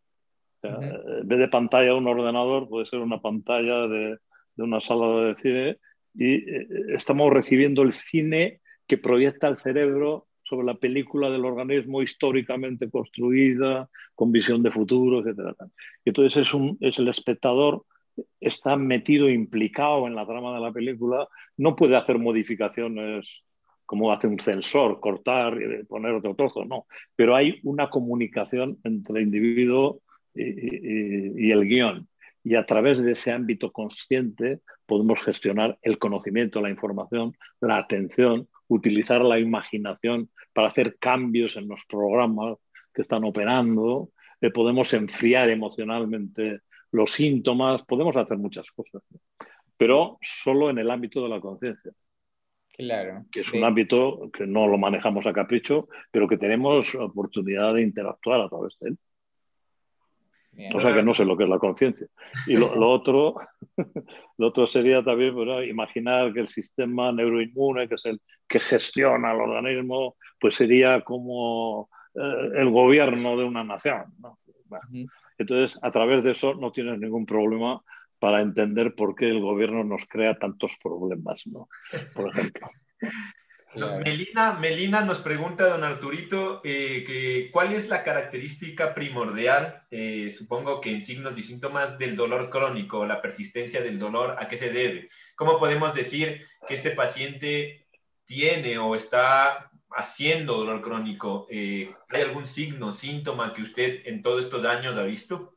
[0.63, 4.17] En vez de pantalla de un ordenador, puede ser una pantalla de,
[4.55, 5.77] de una sala de cine
[6.13, 12.01] y eh, estamos recibiendo el cine que proyecta el cerebro sobre la película del organismo
[12.01, 15.55] históricamente construida, con visión de futuro, etc.
[16.03, 17.85] Y entonces es, un, es el espectador,
[18.39, 23.43] está metido, implicado en la trama de la película, no puede hacer modificaciones
[23.85, 26.85] como hace un censor, cortar y poner otro trozo, no.
[27.15, 30.01] Pero hay una comunicación entre el individuo
[30.33, 32.07] y, y el guion
[32.43, 38.47] y a través de ese ámbito consciente podemos gestionar el conocimiento, la información, la atención,
[38.67, 42.58] utilizar la imaginación para hacer cambios en los programas
[42.93, 49.01] que están operando, eh, podemos enfriar emocionalmente los síntomas, podemos hacer muchas cosas,
[49.77, 51.91] pero solo en el ámbito de la conciencia.
[52.73, 53.25] Claro.
[53.32, 57.84] Que es un ámbito que no lo manejamos a capricho, pero que tenemos oportunidad de
[57.84, 58.97] interactuar a través de él.
[60.73, 62.07] O sea que no sé lo que es la conciencia.
[62.45, 63.35] Y lo, otro,
[64.37, 65.35] lo otro sería también
[65.67, 71.89] imaginar que el sistema neuroinmune, que es el que gestiona el organismo, pues sería como
[72.15, 74.05] eh, el gobierno de una nación.
[75.37, 77.81] Entonces, a través de eso no tienes ningún problema
[78.19, 81.67] para entender por qué el gobierno nos crea tantos problemas, ¿no?
[82.13, 82.69] por ejemplo.
[83.75, 90.81] Melina, Melina nos pregunta, don Arturito, eh, que, ¿cuál es la característica primordial, eh, supongo
[90.81, 94.71] que en signos y síntomas del dolor crónico, la persistencia del dolor, a qué se
[94.71, 95.10] debe?
[95.36, 97.88] ¿Cómo podemos decir que este paciente
[98.25, 101.47] tiene o está haciendo dolor crónico?
[101.49, 105.55] Eh, ¿Hay algún signo, síntoma que usted en todos estos años ha visto?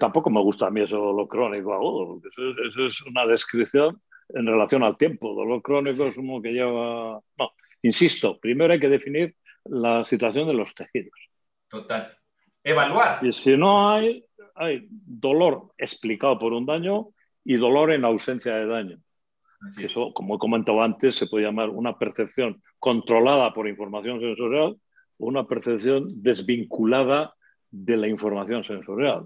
[0.00, 4.46] tampoco me gusta a mí eso lo crónico agudo, porque eso es una descripción en
[4.46, 5.34] relación al tiempo.
[5.34, 7.20] Dolor crónico es uno que lleva...
[7.38, 7.50] No,
[7.82, 11.18] insisto, primero hay que definir la situación de los tejidos.
[11.68, 12.16] Total.
[12.62, 13.24] Evaluar.
[13.24, 17.08] Y si no hay, hay dolor explicado por un daño
[17.44, 18.98] y dolor en ausencia de daño.
[19.78, 24.76] Eso, como he comentado antes, se puede llamar una percepción controlada por información sensorial
[25.18, 27.34] o una percepción desvinculada
[27.70, 29.24] de la información sensorial.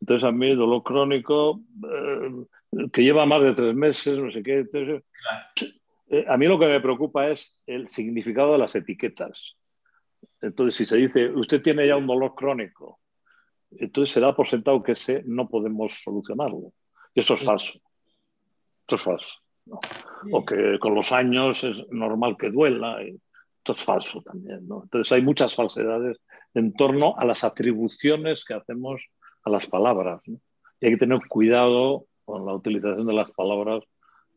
[0.00, 2.44] Entonces, a mí, dolor crónico, eh,
[2.92, 4.64] que lleva más de tres meses, no sé qué.
[6.10, 9.56] Eh, a mí lo que me preocupa es el significado de las etiquetas.
[10.40, 13.00] Entonces, si se dice, usted tiene ya un dolor crónico,
[13.70, 16.72] entonces se da por sentado que ese no podemos solucionarlo.
[17.14, 17.74] Y eso es falso.
[18.80, 19.28] Esto es falso.
[20.32, 23.02] O que con los años es normal que duela.
[23.02, 24.60] esto es falso también.
[24.60, 26.18] Entonces hay muchas falsedades
[26.54, 29.02] en torno a las atribuciones que hacemos
[29.44, 30.22] a las palabras.
[30.80, 33.82] Y hay que tener cuidado con la utilización de las palabras,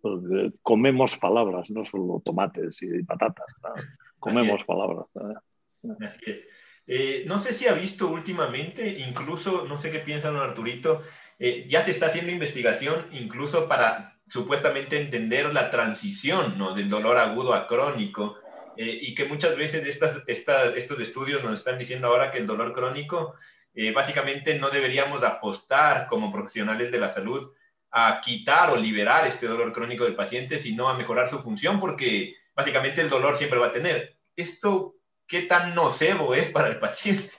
[0.01, 3.47] porque comemos palabras, no solo tomates y patatas,
[4.17, 5.07] comemos palabras.
[5.99, 6.47] Así es.
[6.87, 11.01] Eh, no sé si ha visto últimamente, incluso, no sé qué piensa don Arturito,
[11.37, 16.73] eh, ya se está haciendo investigación incluso para supuestamente entender la transición ¿no?
[16.73, 18.37] del dolor agudo a crónico.
[18.77, 22.71] Eh, y que muchas veces estas, estos estudios nos están diciendo ahora que el dolor
[22.71, 23.35] crónico
[23.93, 27.51] básicamente no deberíamos apostar como profesionales de la salud
[27.91, 32.35] a quitar o liberar este dolor crónico del paciente, sino a mejorar su función, porque
[32.55, 34.17] básicamente el dolor siempre va a tener.
[34.35, 34.95] ¿Esto
[35.27, 37.33] qué tan nocebo es para el paciente?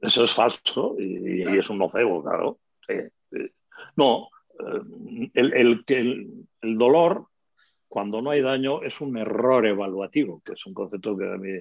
[0.00, 2.58] Eso es falso y, es un nocebo, claro.
[3.96, 7.26] No, eh, el, el, dolor,
[7.88, 11.60] cuando no hay daño, es un error evaluativo, que es un concepto que a mí,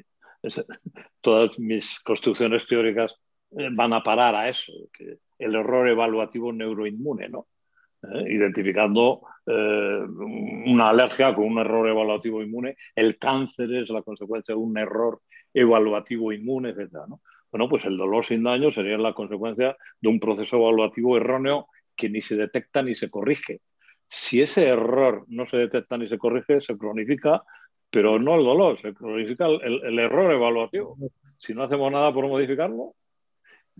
[1.21, 3.13] todas mis construcciones teóricas
[3.57, 7.47] eh, van a parar a eso, que el error evaluativo neuroinmune, ¿no?
[8.03, 8.23] ¿Eh?
[8.27, 9.99] identificando eh,
[10.65, 12.77] una alergia con un error evaluativo inmune.
[12.95, 15.21] El cáncer es la consecuencia de un error
[15.53, 16.97] evaluativo inmune, etc.
[17.51, 22.09] Bueno, pues el dolor sin daño sería la consecuencia de un proceso evaluativo erróneo que
[22.09, 23.62] ni se detecta ni se corrige.
[24.07, 27.43] Si ese error no se detecta ni se corrige, se cronifica,
[27.89, 30.97] pero no el dolor, se cronifica el, error evaluativo.
[31.38, 32.95] Si no hacemos nada por modificarlo,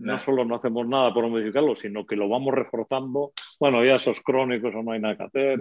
[0.00, 3.32] no solo no hacemos nada por modificarlo, sino que lo vamos reforzando.
[3.58, 5.60] Bueno, ya esos crónicos o no hay nada que hacer.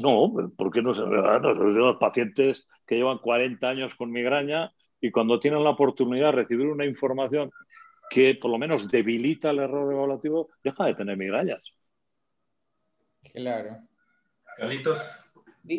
[0.00, 5.38] No, ¿por qué no se Los pacientes que llevan 40 años con migraña y cuando
[5.38, 7.50] tienen la oportunidad de recibir una información
[8.10, 11.62] que por lo menos debilita el error evaluativo, deja de tener migrañas.
[13.32, 13.78] Claro.
[14.56, 14.98] Carlitos.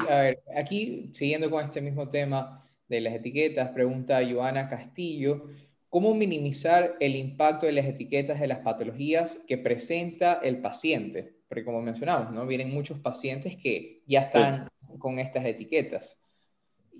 [0.09, 5.49] A ver, aquí, siguiendo con este mismo tema de las etiquetas, pregunta Joana Castillo,
[5.95, 11.35] ¿cómo minimizar el impacto de las etiquetas de las patologías que presenta el paciente?
[11.47, 12.45] Porque como mencionamos, ¿no?
[12.45, 14.67] Vienen muchos pacientes que ya están
[14.99, 16.19] con estas etiquetas.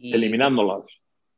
[0.01, 0.85] Eliminándolas.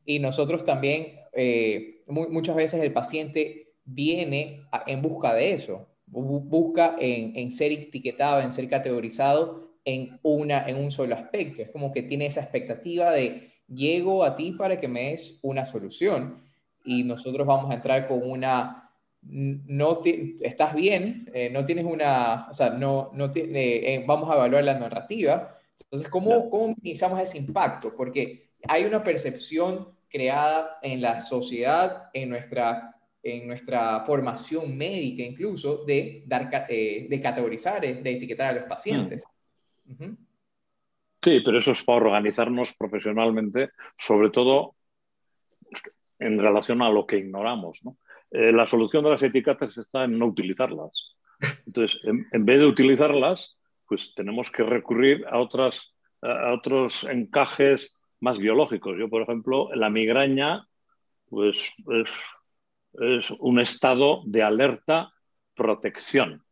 [0.05, 7.51] Y nosotros también, eh, muchas veces el paciente viene en busca de eso, busca en,
[7.51, 11.63] ser etiquetado, en ser categorizado en, una, en un solo aspecto.
[11.63, 15.65] Es como que tiene esa expectativa de llego a ti para que me des una
[15.65, 16.45] solución
[16.87, 18.89] y nosotros vamos a entrar con una,
[19.21, 24.63] no estás bien, eh, no tienes una, o sea, no, no eh, vamos a evaluar
[24.63, 25.57] la narrativa.
[25.79, 27.93] Entonces, ¿cómo, ¿cómo minimizamos ese impacto?
[27.95, 35.83] Porque hay una percepción creada en la sociedad, en nuestra, en nuestra formación médica incluso,
[35.85, 39.25] de, dar, eh, de categorizar, eh, de etiquetar a los pacientes.
[39.85, 40.13] Mm.
[41.21, 44.76] Sí, pero eso es para organizarnos profesionalmente, sobre todo
[46.19, 47.81] en relación a lo que ignoramos.
[48.31, 50.91] Eh, la solución de las etiquetas está en no utilizarlas.
[51.65, 58.97] Entonces, en, vez de utilizarlas, pues tenemos que recurrir a, otros encajes más biológicos.
[58.97, 60.67] Yo, por ejemplo, la migraña
[61.29, 61.57] pues,
[62.99, 65.13] es, un estado de alerta
[65.53, 66.43] protección.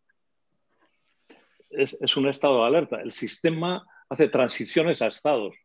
[1.70, 3.02] Es, un estado de alerta.
[3.02, 5.56] El sistema hace transiciones a estados,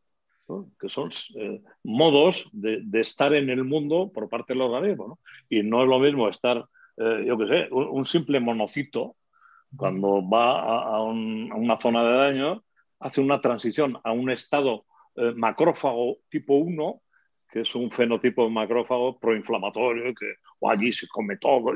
[0.78, 5.18] que son eh, modos de, estar en el mundo por parte del organismo.
[5.48, 6.64] Y no es lo mismo estar,
[6.96, 9.16] eh, yo qué sé, un, simple monocito,
[9.76, 10.60] cuando va
[10.96, 12.64] a, una zona de daño,
[12.98, 14.84] hace una transición a un estado
[15.16, 17.00] eh, macrófago tipo 1,
[17.50, 20.34] que es un fenotipo macrófago proinflamatorio, que
[20.68, 21.72] allí se come todo,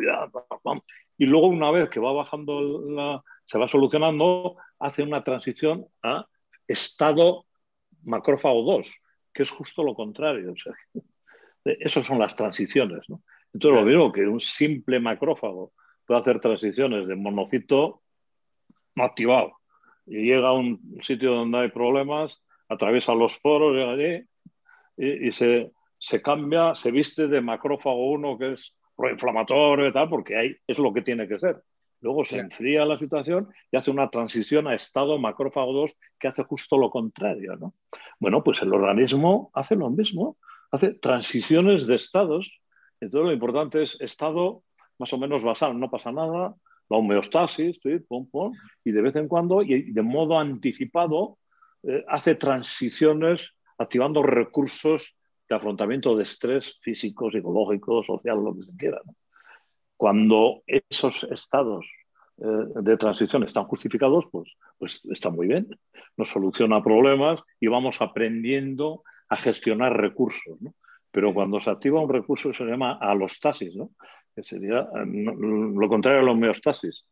[1.17, 6.27] y luego una vez que va bajando, se va solucionando, hace una transición a
[6.67, 7.45] estado
[8.05, 8.97] macrófago 2,
[9.33, 10.53] que es justo lo contrario.
[10.53, 10.75] O sea,
[11.65, 13.09] esas son las transiciones.
[13.09, 13.23] ¿no?
[13.53, 15.73] Entonces, lo mismo que un simple macrófago
[16.07, 18.03] puede hacer transiciones de monocito
[18.97, 19.55] no activado
[20.07, 24.25] y llega a un sitio donde hay problemas atraviesa los poros allí
[24.97, 30.37] y, se, se, cambia, se viste de macrófago 1 que es proinflamatorio y tal, porque
[30.37, 31.61] ahí es lo que tiene que ser.
[32.05, 36.43] Luego se enfría la situación y hace una transición a estado macrófago 2 que hace
[36.43, 37.57] justo lo contrario.
[37.57, 37.73] ¿no?
[38.21, 40.37] Bueno, pues el organismo hace lo mismo,
[40.71, 42.61] hace transiciones de estados.
[43.01, 44.65] Entonces lo importante es estado
[44.99, 46.55] más o menos basal, no pasa nada,
[46.91, 51.39] la homeostasis, y de vez en cuando y de modo anticipado
[51.85, 55.17] eh, hace transiciones activando recursos
[55.49, 59.01] de afrontamiento de estrés físico, psicológico, social, lo que se quiera.
[59.97, 61.87] Cuando esos estados
[62.39, 62.45] eh,
[62.83, 65.69] de transición están justificados, pues, pues está muy bien,
[66.17, 70.59] nos soluciona problemas y vamos aprendiendo a gestionar recursos.
[71.11, 73.91] Pero cuando se activa un recurso se llama alostasis, ¿no?
[74.35, 77.07] que sería eh, lo contrario a la homeostasis.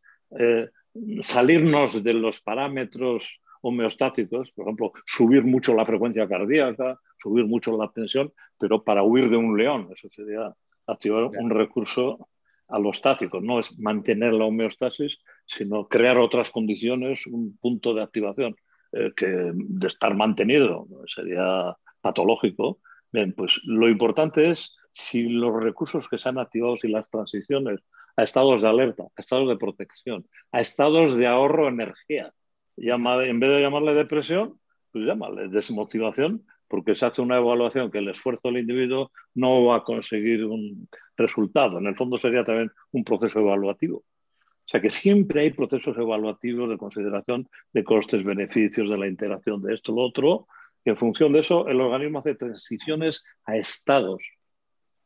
[1.21, 7.89] salirnos de los parámetros homeostáticos, por ejemplo, subir mucho la frecuencia cardíaca, subir mucho la
[7.89, 9.87] tensión, pero para huir de un león.
[9.95, 10.53] Eso sería
[10.85, 12.27] activar un recurso
[12.73, 13.39] alostático.
[13.39, 18.55] No es mantener la homeostasis, sino crear otras condiciones, un punto de activación
[18.91, 22.79] eh, que de estar mantenido sería patológico.
[23.11, 27.79] Bien, pues lo importante es si los recursos que se han activado, y las transiciones
[28.15, 32.33] a estados de alerta, a estados de protección, a estados de ahorro energía,
[32.77, 34.59] en vez de llamarle depresión,
[34.91, 39.75] pues llámale desmotivación, porque se hace una evaluación que el esfuerzo del individuo no va
[39.75, 41.77] a conseguir un resultado.
[41.77, 43.97] En el fondo sería también un proceso evaluativo.
[43.97, 49.61] O sea que siempre hay procesos evaluativos de consideración de costes, beneficios, de la interacción
[49.61, 50.47] de esto, lo otro,
[50.83, 54.23] y en función de eso el organismo hace transiciones a estados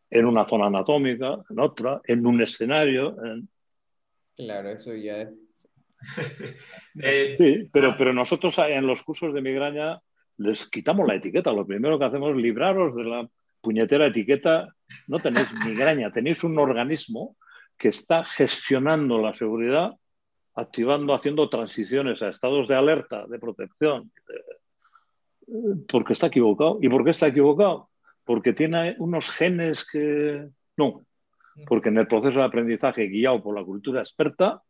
[0.09, 3.17] en una zona anatómica, en otra, en un escenario.
[4.37, 5.29] Claro, eso ya es
[7.03, 10.01] Eh, sí, pero, pero nosotros en los cursos de migraña
[10.37, 11.51] les quitamos la etiqueta.
[11.51, 13.29] Lo primero que hacemos es libraros de la
[13.61, 14.73] puñetera etiqueta,
[15.07, 17.35] no tenéis migraña, tenéis un organismo
[17.77, 19.91] que está gestionando la seguridad,
[20.55, 24.11] activando, haciendo transiciones a estados de alerta, de protección,
[25.87, 26.79] porque está equivocado.
[26.81, 27.89] ¿Y por qué está equivocado?
[28.23, 30.47] Porque tiene unos genes que...
[30.77, 31.05] No,
[31.65, 34.61] porque en el proceso de aprendizaje guiado por la cultura experta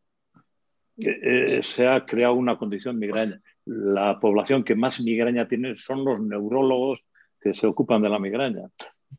[0.98, 3.42] eh, eh, se ha creado una condición migraña.
[3.68, 7.02] La población que más migraña tiene son los neurólogos
[7.42, 8.70] que se ocupan de la migraña.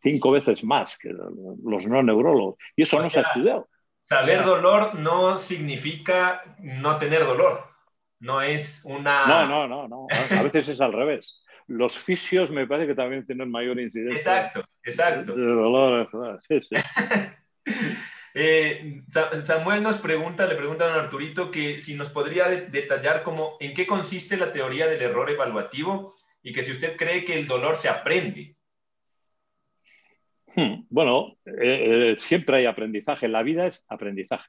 [0.00, 2.56] Cinco veces más que los no neurólogos.
[2.74, 3.68] Y eso no se ha estudiado.
[4.00, 7.64] Saber dolor no significa no tener dolor.
[8.20, 9.26] No es una.
[9.26, 10.06] No, no, no, no.
[10.38, 11.44] A veces es al revés.
[11.66, 14.16] Los fisios me parece que también tienen mayor incidencia.
[14.16, 15.34] Exacto, exacto.
[15.36, 16.76] Dolor, sí, sí.
[18.34, 19.02] Eh,
[19.44, 23.74] Samuel nos pregunta, le pregunta a don Arturito que si nos podría detallar cómo, en
[23.74, 27.76] qué consiste la teoría del error evaluativo y que si usted cree que el dolor
[27.76, 28.56] se aprende.
[30.54, 33.28] Hmm, bueno, eh, eh, siempre hay aprendizaje.
[33.28, 34.48] La vida es aprendizaje.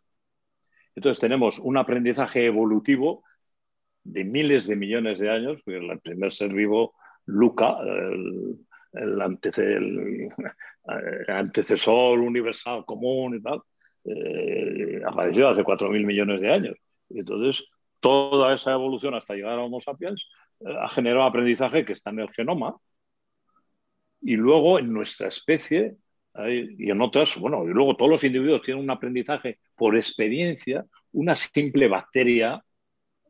[0.95, 3.23] Entonces tenemos un aprendizaje evolutivo
[4.03, 8.57] de miles de millones de años, el primer ser vivo, Luca, el,
[8.93, 10.29] el,
[11.27, 13.61] antecesor universal común y tal,
[14.05, 16.75] eh, apareció hace 4.000 millones de años.
[17.09, 17.65] Y entonces,
[17.99, 20.25] toda esa evolución hasta llegar a Homo sapiens
[20.61, 22.75] eh, ha generado aprendizaje que está en el genoma.
[24.21, 25.95] Y luego en nuestra especie
[26.45, 30.85] y en otras, bueno, y luego todos los individuos tienen un aprendizaje por experiencia.
[31.11, 32.63] Una simple bacteria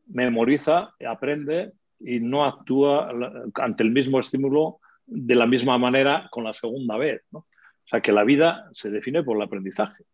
[0.06, 3.12] memoriza, aprende y no actúa
[3.54, 4.79] ante el mismo estímulo
[5.10, 7.22] de la misma manera con la segunda vez.
[7.30, 7.40] ¿no?
[7.40, 10.04] O sea, que la vida se define por el aprendizaje.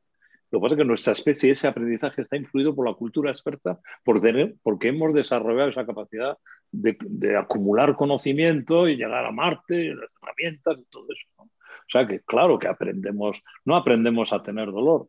[0.50, 3.80] Lo que pasa es que nuestra especie, ese aprendizaje está influido por la cultura experta,
[4.04, 6.38] por tener, porque hemos desarrollado esa capacidad
[6.70, 11.42] de, acumular conocimiento y llegar a Marte, las herramientas y todo eso.
[11.42, 15.08] O sea que claro que aprendemos, no aprendemos a tener dolor,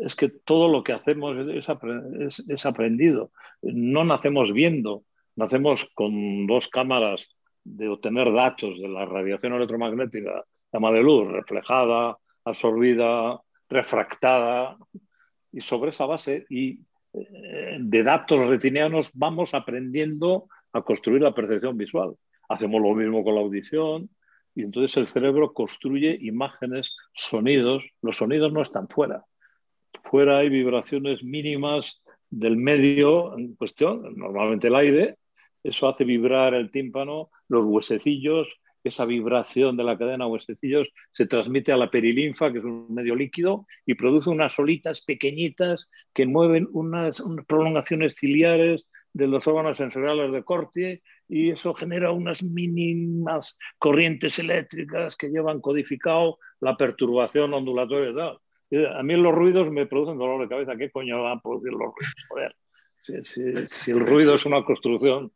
[0.00, 3.32] es que todo lo que hacemos es, aprendido.
[3.62, 5.04] No nacemos viendo,
[5.36, 7.28] nacemos con dos cámaras
[7.64, 14.76] de obtener datos de la radiación electromagnética, llama de luz, reflejada, absorbida, refractada,
[15.52, 16.80] y sobre esa base y
[17.12, 22.14] eh, de datos retinianos vamos aprendiendo a construir la percepción visual.
[22.48, 24.10] Hacemos lo mismo con la audición
[24.54, 27.84] y entonces el cerebro construye imágenes, sonidos.
[28.02, 29.24] Los sonidos no están fuera.
[30.04, 35.16] Fuera hay vibraciones mínimas del medio en cuestión, normalmente el aire,
[35.62, 38.48] eso hace vibrar el tímpano, los huesecillos,
[38.82, 43.14] esa vibración de la cadena huesecillos se transmite a la perilinfa, que es un medio
[43.14, 50.32] líquido, y produce unas olitas pequeñitas que mueven unas, prolongaciones ciliares de los órganos sensoriales
[50.32, 58.10] de Corti y eso genera unas mínimas corrientes eléctricas que llevan codificado la perturbación ondulatoria
[58.10, 58.38] y tal.
[58.96, 60.76] A mí los ruidos me producen dolor de cabeza.
[60.76, 62.54] ¿Qué coño van a producir los ruidos?
[63.72, 65.32] si el ruido es una construcción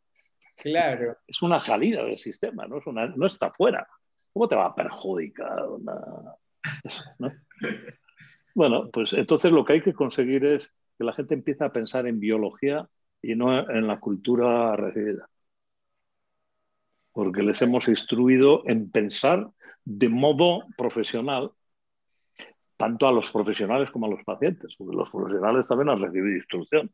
[0.55, 1.17] Claro.
[1.27, 3.87] Es una salida del sistema, no, es una, no está fuera.
[4.33, 5.63] ¿Cómo te va a perjudicar?
[8.53, 12.07] Bueno, pues entonces lo que hay que conseguir es que la gente empiece a pensar
[12.07, 12.87] en biología
[13.21, 15.29] y no en la cultura recibida.
[17.11, 19.49] Porque les hemos instruido en pensar
[19.83, 21.51] de modo profesional,
[22.77, 26.91] tanto a los profesionales como a los pacientes, porque los profesionales también han recibido instrucción.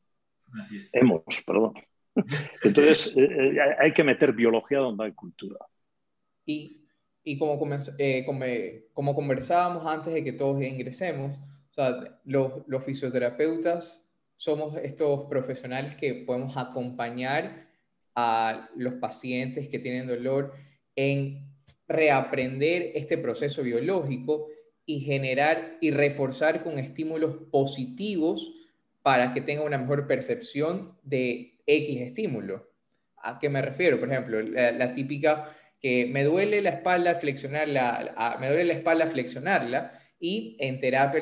[0.93, 1.74] Hemos, perdón.
[2.64, 5.59] Entonces, eh, eh, hay que meter biología donde hay cultura.
[6.45, 6.86] Y,
[7.24, 7.59] y como,
[7.97, 8.45] eh, como,
[8.93, 15.95] como, conversábamos antes de que todos ingresemos, o sea, los, los fisioterapeutas somos estos profesionales
[15.95, 17.68] que podemos acompañar
[18.16, 20.53] a los pacientes que tienen dolor
[20.95, 21.47] en
[21.88, 24.47] reaprender este proceso biológico
[24.86, 28.51] y generar y reforzar con estímulos positivos
[29.03, 32.70] para que tenga una mejor percepción de X estímulo.
[33.24, 33.99] ¿A qué me refiero?
[33.99, 39.99] Por ejemplo, la, típica que me duele la espalda flexionarla, me duele la espalda flexionarla
[40.20, 41.22] y en terapia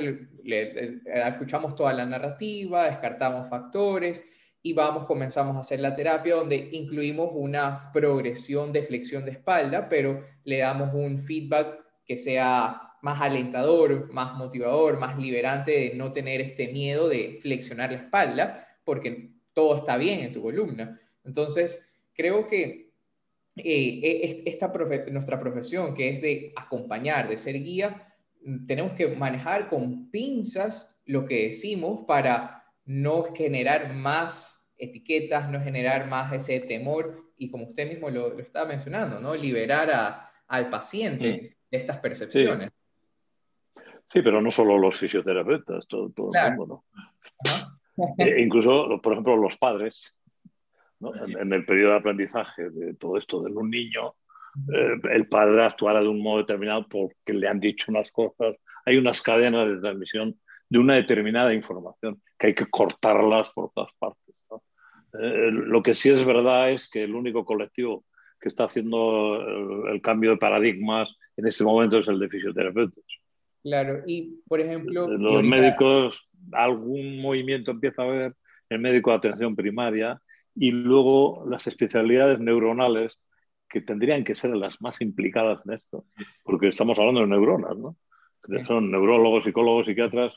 [1.28, 4.24] escuchamos toda la narrativa, descartamos factores
[4.62, 9.88] y vamos, comenzamos a hacer la terapia donde incluimos una progresión de flexión de espalda,
[9.88, 16.12] pero le damos un feedback que sea más alentador, más motivador, más liberante de no
[16.12, 20.98] tener este miedo de flexionar la espalda, porque todo está bien en tu columna.
[21.26, 22.94] Entonces, creo que
[23.58, 24.72] eh, e, esta
[25.12, 30.98] nuestra profesión, que es de acompañar, de ser guía, mm, tenemos que manejar con pinzas
[31.06, 37.66] lo que decimos para no generar más etiquetas, no generar más ese temor y como
[37.66, 39.36] usted mismo lo, estaba mencionando, ¿no?
[39.36, 39.90] Liberar
[40.48, 41.58] al paciente.
[41.70, 42.72] estas percepciones.
[44.08, 44.22] Sí.
[44.24, 46.84] pero no solo los fisioterapeutas, todo, todo el mundo,
[47.46, 47.79] ¿no?
[48.18, 50.16] E incluso, por ejemplo, los padres,
[51.00, 51.12] ¿no?
[51.16, 54.16] en, el periodo de aprendizaje de todo esto de un niño,
[54.74, 58.56] eh, el padre actuará de un modo determinado porque le han dicho unas cosas.
[58.86, 60.40] Hay unas cadenas de transmisión
[60.70, 64.36] de una determinada información que hay que cortarlas por todas partes.
[65.14, 68.06] Eh, lo que sí es verdad es que el único colectivo
[68.40, 69.42] que está haciendo
[69.90, 73.04] el, cambio de paradigmas en este momento es el de fisioterapeutas.
[73.64, 75.06] Claro, y por ejemplo...
[75.06, 78.36] Eh, los médicos, algún movimiento empieza a haber,
[78.70, 80.22] el médico de atención primaria,
[80.56, 83.20] y luego las especialidades neuronales
[83.68, 86.06] que tendrían que ser las más implicadas en esto,
[86.44, 87.96] porque estamos hablando de neuronas, ¿no?
[88.66, 90.36] Son neurólogos, psicólogos, psiquiatras.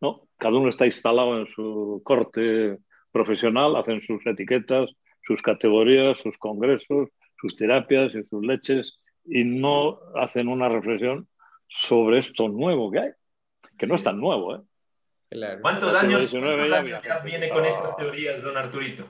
[0.00, 2.78] No, cada uno está instalado en su corte
[3.12, 4.90] profesional, hacen sus etiquetas,
[5.22, 7.08] sus categorías, sus congresos,
[7.40, 11.28] sus terapias y sus leches, y no hacen una reflexión
[11.68, 13.10] sobre esto nuevo que hay,
[13.78, 14.56] que no es tan nuevo.
[14.56, 14.60] ¿eh?
[15.60, 19.08] ¿Cuántos años, ya, viene con estas teorías, don Arturito?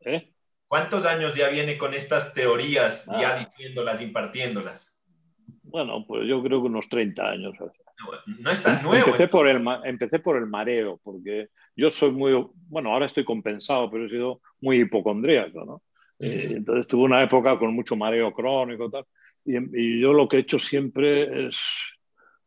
[0.00, 0.32] ¿Eh?
[0.66, 3.38] ¿Cuántos años ya viene con estas teorías, ya ah.
[3.38, 4.96] diciéndolas, impartiéndolas?
[5.62, 7.54] Bueno, pues yo creo que unos 30 años.
[8.38, 9.06] No, es tan nuevo.
[9.06, 13.90] Empecé por, el, empecé por el mareo, porque yo soy muy, bueno, ahora estoy compensado,
[13.90, 15.82] pero he sido muy hipocondríaco, ¿no?
[16.18, 19.04] Eh, entonces tuve una época con mucho mareo crónico y tal.
[19.44, 21.56] Y, yo lo que he hecho siempre es,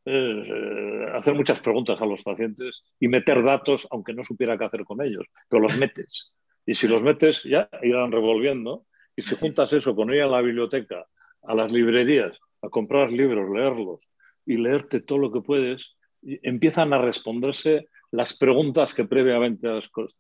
[0.10, 4.86] eh, hacer muchas preguntas a los pacientes y meter datos, aunque no supiera qué hacer
[4.86, 6.32] con ellos, pero los metes.
[6.66, 8.86] Y si los metes, ya irán revolviendo.
[9.18, 11.06] Y si juntas eso con ir a la biblioteca,
[11.44, 14.00] a las librerías, a comprar libros, leerlos
[14.46, 19.68] y leerte todo lo que puedes, empiezan a responderse las preguntas que previamente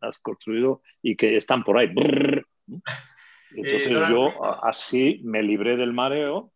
[0.01, 1.87] has, construido y que están por ahí.
[3.51, 6.51] Entonces eh, yo así me libré del mareo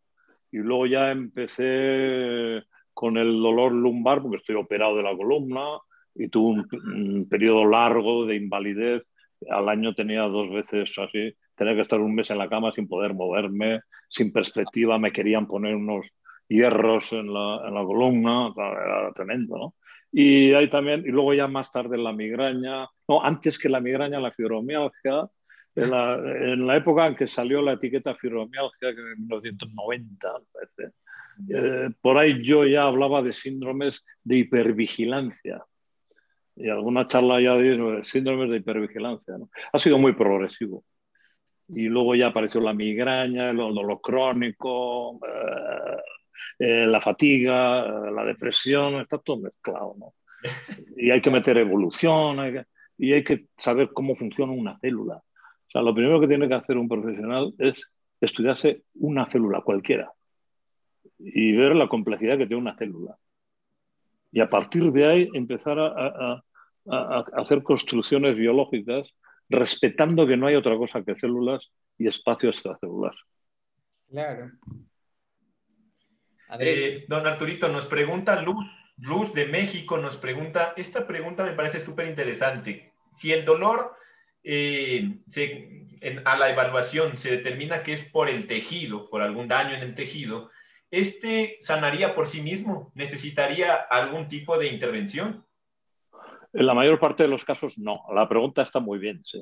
[0.52, 2.64] y luego ya empecé
[3.02, 5.66] con el dolor lumbar porque estoy operado de la columna
[6.14, 9.02] y tuve un, periodo largo de invalidez.
[9.50, 12.88] Al año tenía dos veces así, tenía que estar un mes en la cama sin
[12.88, 16.06] poder moverme, sin perspectiva, me querían poner unos
[16.48, 19.74] hierros en la, en la columna, era tremendo, ¿no?
[20.12, 24.20] Y hay también, y luego ya más tarde la migraña, no, antes que la migraña,
[24.20, 25.28] la fibromialgia,
[25.74, 30.94] en la, en la época en que salió la etiqueta fibromialgia, que en 1990, parece,
[31.50, 35.64] eh, por ahí yo ya hablaba de síndromes de hipervigilancia.
[36.56, 39.38] Y alguna charla ya de síndromes de hipervigilancia.
[39.38, 39.50] ¿no?
[39.72, 40.84] Ha sido muy progresivo.
[41.70, 46.02] Y luego ya apareció la migraña, el dolor crónico, eh,
[46.60, 50.14] eh, la fatiga, la depresión, está todo mezclado, ¿no?
[50.98, 52.66] Y hay que meter evolución
[52.98, 55.16] y hay que saber cómo funciona una célula.
[55.18, 60.12] O sea, lo primero que tiene que hacer un profesional es estudiarse una célula cualquiera
[61.24, 63.18] y ver la complejidad que tiene una célula.
[64.32, 66.44] Y a partir de ahí empezar a,
[66.90, 69.14] a hacer construcciones biológicas
[69.50, 73.14] respetando que no hay otra cosa que células y espacio extracelular.
[74.10, 74.52] Claro.
[76.60, 78.66] Eh, don Arturito, nos pregunta Luz,
[78.98, 82.94] Luz de México, nos pregunta, esta pregunta me parece súper interesante.
[83.14, 83.96] Si el dolor
[84.44, 85.22] eh,
[86.26, 89.96] a la evaluación se determina que es por el tejido, por algún daño en el
[89.96, 90.50] tejido,
[90.92, 92.92] ¿este sanaría por sí mismo?
[92.94, 95.46] ¿Necesitaría algún tipo de intervención?
[96.54, 98.04] En la mayor parte de los casos no.
[98.14, 99.42] La pregunta está muy bien, sí.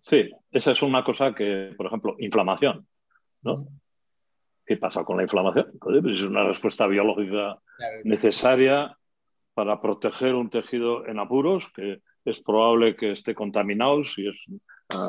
[0.00, 2.86] Sí, esa es una cosa que, por ejemplo, inflamación.
[3.42, 3.66] ¿no?
[4.64, 5.72] ¿Qué pasa con la inflamación?
[5.80, 7.58] Pues es una respuesta biológica
[8.04, 8.96] necesaria
[9.54, 14.36] para proteger un tejido en apuros, que es probable que esté contaminado si es,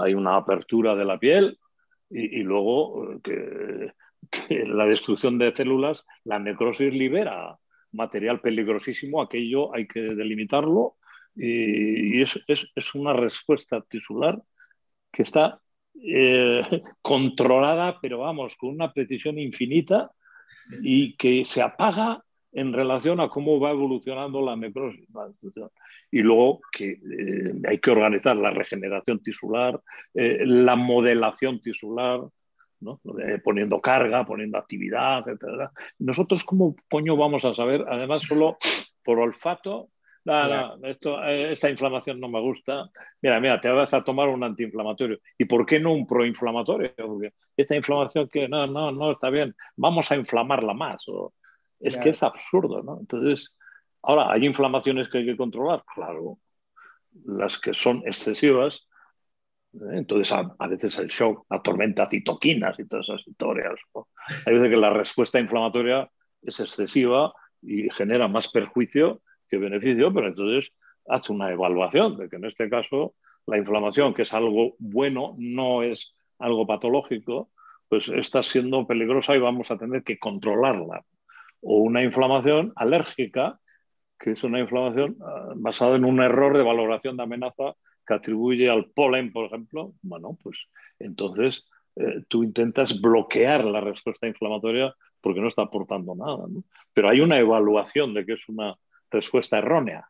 [0.02, 1.60] hay una apertura de la piel,
[2.10, 3.94] y, luego que,
[4.50, 7.58] la destrucción de células, la necrosis libera
[7.94, 10.96] material peligrosísimo, aquello hay que delimitarlo,
[11.36, 14.42] y, es, es una respuesta tisular
[15.12, 15.62] que está
[16.04, 16.62] eh,
[17.02, 20.12] controlada, pero vamos, con una precisión infinita
[20.82, 25.08] y que se apaga en relación a cómo va evolucionando la necrosis.
[26.12, 29.80] Y luego que eh, hay que organizar la regeneración tisular,
[30.14, 32.22] eh, la modelación tisular,
[33.44, 35.70] poniendo carga, poniendo actividad, etc.
[36.00, 37.86] Nosotros, ¿cómo coño vamos a saber?
[37.88, 38.58] Además, solo
[39.04, 39.90] por olfato,
[40.24, 42.90] no, esto, eh, esta inflamación no me gusta.
[43.22, 45.20] Mira, mira, te vas a tomar un antiinflamatorio.
[45.38, 46.94] ¿Y por qué no un proinflamatorio?
[46.96, 51.06] Porque esta inflamación que no, no, no está bien, vamos a inflamarla más.
[51.80, 53.00] es que es absurdo, ¿no?
[53.00, 53.56] Entonces,
[54.04, 55.84] ahora, ¿hay inflamaciones que hay que controlar?
[55.94, 56.38] Claro.
[57.26, 58.88] Las que son excesivas,
[59.74, 63.74] Entonces, a, veces el shock atormenta citoquinas y todas esas historias.
[64.46, 66.10] Hay veces que la respuesta inflamatoria
[66.42, 70.72] es excesiva y genera más perjuicio que beneficio, pero entonces
[71.08, 73.16] hace una evaluación de que en este caso
[73.46, 77.50] la inflamación, que es algo bueno, no es algo patológico,
[77.88, 81.04] pues está siendo peligrosa y vamos a tener que controlarla.
[81.62, 83.60] O una inflamación alérgica,
[84.20, 87.76] que es una inflamación ah, basada en un error de valoración de amenaza
[88.06, 89.94] que atribuye al polen, por ejemplo.
[90.02, 90.58] Bueno, pues
[91.00, 96.46] entonces eh, tú intentas bloquear la respuesta inflamatoria porque no está aportando nada.
[96.94, 98.76] Pero hay una evaluación de que es una
[99.10, 100.08] respuesta errónea.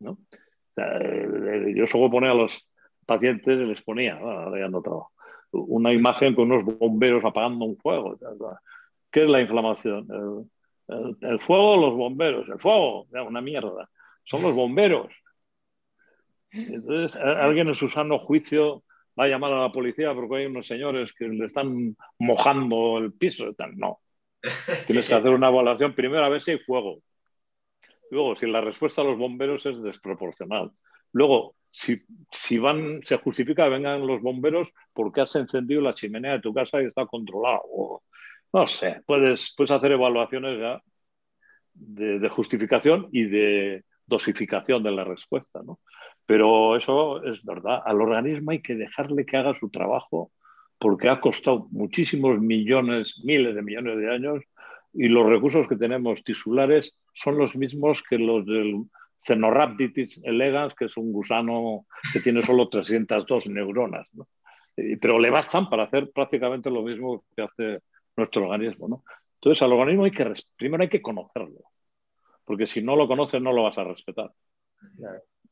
[0.00, 0.18] ¿no?
[0.76, 2.68] Eh, yo suelo poner a los
[3.06, 5.10] pacientes, les ponía, bueno,
[5.52, 8.18] una imagen con unos bomberos apagando un fuego.
[9.10, 10.50] ¿Qué es la inflamación?
[10.88, 12.48] El, fuego o los bomberos.
[12.48, 13.88] El fuego, una mierda.
[14.24, 15.08] Son los bomberos.
[16.54, 18.84] Entonces, alguien en su sano juicio
[19.18, 23.12] va a llamar a la policía porque hay unos señores que le están mojando el
[23.12, 23.46] piso.
[23.76, 24.00] No.
[24.86, 26.98] Tienes que hacer una evaluación primero a ver si hay fuego.
[28.10, 30.70] Luego, si la respuesta a los bomberos es desproporcional.
[31.12, 36.32] Luego, si, si van, se justifica que vengan los bomberos porque has encendido la chimenea
[36.32, 38.02] de tu casa y está controlado.
[38.52, 40.80] no sé, puedes, puedes hacer evaluaciones ya
[41.72, 45.60] de, de, justificación y de dosificación de la respuesta.
[45.64, 45.80] ¿no?
[46.26, 47.82] Pero eso es verdad.
[47.84, 50.30] Al organismo hay que dejarle que haga su trabajo
[50.78, 54.42] porque ha costado muchísimos millones, miles de millones de años
[54.92, 58.84] y los recursos que tenemos tisulares son los mismos que los del
[59.26, 64.06] Cenorhabditis elegans, que es un gusano que tiene solo 302 neuronas.
[64.74, 67.80] Pero le bastan para hacer prácticamente lo mismo que hace
[68.16, 68.88] nuestro organismo.
[68.88, 69.04] ¿no?
[69.36, 71.60] Entonces, al organismo hay que, primero hay que conocerlo,
[72.44, 74.30] porque si no lo conoces no lo vas a respetar.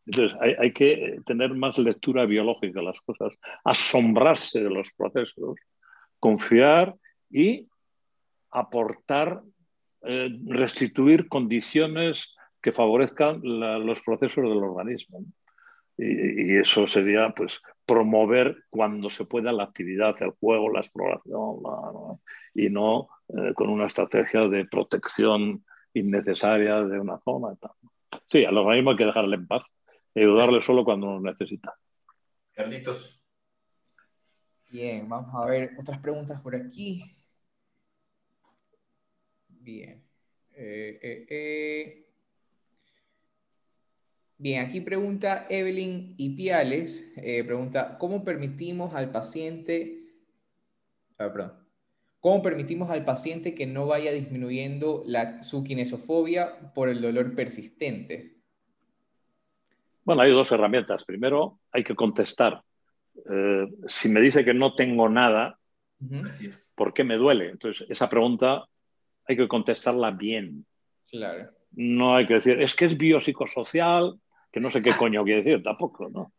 [0.07, 5.57] Entonces, hay, que tener más lectura biológica de las cosas, asombrarse de los procesos,
[6.18, 6.96] confiar
[7.30, 7.68] y
[8.50, 9.42] aportar,
[10.03, 15.24] eh, restituir condiciones que favorezcan los procesos del organismo.
[15.96, 21.59] Y, eso sería pues promover cuando se pueda la actividad, el juego, la exploración,
[22.55, 27.57] y no eh, con una estrategia de protección innecesaria de una zona.
[28.28, 29.64] Sí, al organismo hay que dejarle en paz
[30.15, 31.75] ayudarle solo cuando nos necesita.
[32.53, 33.23] Carlitos.
[34.71, 37.05] Bien, vamos a ver otras preguntas por aquí.
[39.49, 40.03] Bien.
[40.55, 42.07] Eh, eh, eh.
[44.39, 50.03] Bien, aquí pregunta Evelyn Ipiales, pregunta, ¿cómo permitimos al paciente,
[51.19, 51.53] ah, perdón,
[52.19, 58.41] ¿cómo permitimos al paciente que no vaya disminuyendo la, su kinesofobia por el dolor persistente?
[60.05, 61.05] Bueno, hay dos herramientas.
[61.05, 62.62] Primero, hay que contestar.
[63.30, 65.59] Eh, si me dice que no tengo nada,
[66.74, 67.50] ¿por qué me duele?
[67.50, 68.64] Entonces, esa pregunta
[69.26, 70.66] hay que contestarla bien.
[71.09, 71.50] Claro.
[71.72, 74.18] No hay que decir, es que es biopsicosocial,
[74.50, 76.32] que no sé qué coño quiere decir tampoco, ¿no?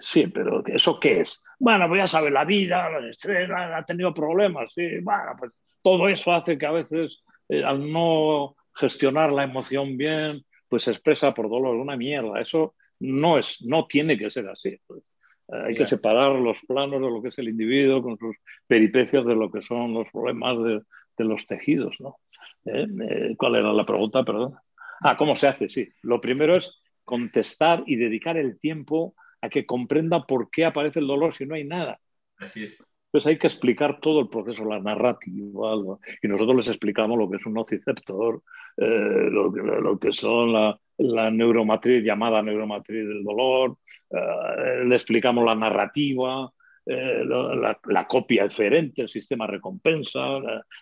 [0.00, 1.44] sí, pero ¿eso qué es?
[1.58, 5.00] Bueno, pues ya sabe, la vida, la estrés, ha tenido problemas, sí.
[5.02, 10.44] Bueno, pues todo eso hace que a veces, eh, al no gestionar la emoción bien,
[10.68, 12.40] pues se expresa por dolor, una mierda.
[12.40, 14.78] Eso no, es, no tiene que ser así.
[14.86, 15.02] Pues.
[15.48, 18.36] Eh, hay que separar los planos de lo que es el individuo con sus
[18.66, 21.96] peripecias de lo que son los problemas de, los tejidos.
[22.00, 22.16] ¿no?
[22.64, 22.86] ¿Eh?
[23.08, 24.24] Eh, ¿Cuál era la pregunta?
[24.24, 24.54] Perdón.
[25.00, 25.68] Ah, ¿cómo se hace?
[25.68, 25.88] Sí.
[26.02, 31.06] Lo primero es contestar y dedicar el tiempo a que comprenda por qué aparece el
[31.06, 32.00] dolor si no hay nada.
[32.38, 32.92] Así es.
[33.10, 35.74] Pues hay que explicar todo el proceso, la narrativa,
[36.20, 38.42] y nosotros les explicamos lo que es un nociceptor,
[38.76, 43.78] lo, lo, que son la, la neuromatriz llamada neuromatriz del dolor,
[44.10, 46.52] eh, le explicamos la narrativa,
[46.84, 50.20] eh, la, copia eferente, el sistema recompensa,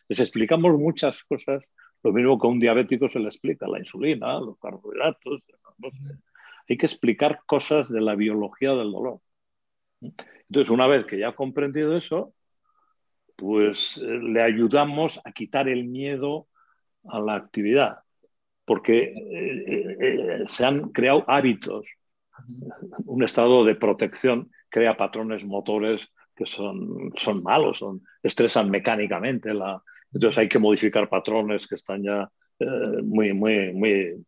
[0.09, 1.63] les explicamos muchas cosas,
[2.03, 5.41] lo mismo que a un diabético se le explica la insulina, los carbohidratos.
[6.69, 9.21] Hay que explicar cosas de la biología del dolor.
[10.01, 12.35] Entonces, una vez que ya ha comprendido eso,
[13.37, 16.47] pues eh, le ayudamos a quitar el miedo
[17.05, 18.05] a la actividad
[18.65, 21.87] porque eh, eh, se han creado hábitos.
[23.05, 29.55] Un estado de protección crea patrones motores que son, son malos, son, estresan mecánicamente.
[29.55, 29.81] La,
[30.13, 34.27] entonces hay que modificar patrones que están ya eh, muy, muy, muy,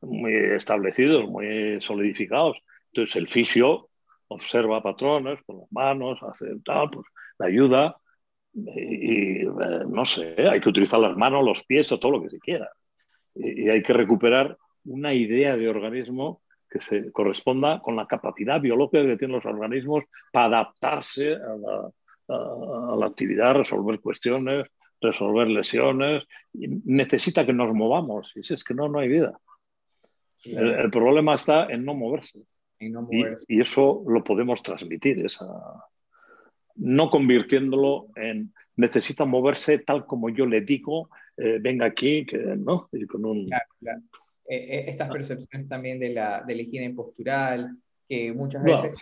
[0.00, 2.58] muy establecidos, muy solidificados.
[2.92, 3.88] Entonces el fisio
[4.28, 7.06] observa patrones con las manos, hace tal, pues
[7.38, 7.96] la ayuda
[8.52, 9.44] y, y
[9.88, 12.68] no sé, hay que utilizar las manos, los pies o todo lo que se quiera
[13.38, 19.04] y hay que recuperar una idea de organismo que se corresponda con la capacidad biológica
[19.04, 21.90] que tienen los organismos para adaptarse a la,
[22.28, 24.66] a la actividad, resolver cuestiones,
[25.00, 26.24] resolver lesiones.
[26.52, 28.32] necesita que nos movamos.
[28.36, 29.38] Y si es que no, no hay vida.
[30.44, 32.40] El, problema está en no moverse.
[32.78, 35.46] Y, eso lo podemos transmitir, esa,
[36.76, 42.88] no convirtiéndolo en necesita moverse tal como yo le digo, eh, venga aquí, que no,
[43.10, 43.50] con un...
[43.52, 47.76] Eh, eh, estas percepciones también de la, de la higiene postural,
[48.08, 48.94] que muchas veces,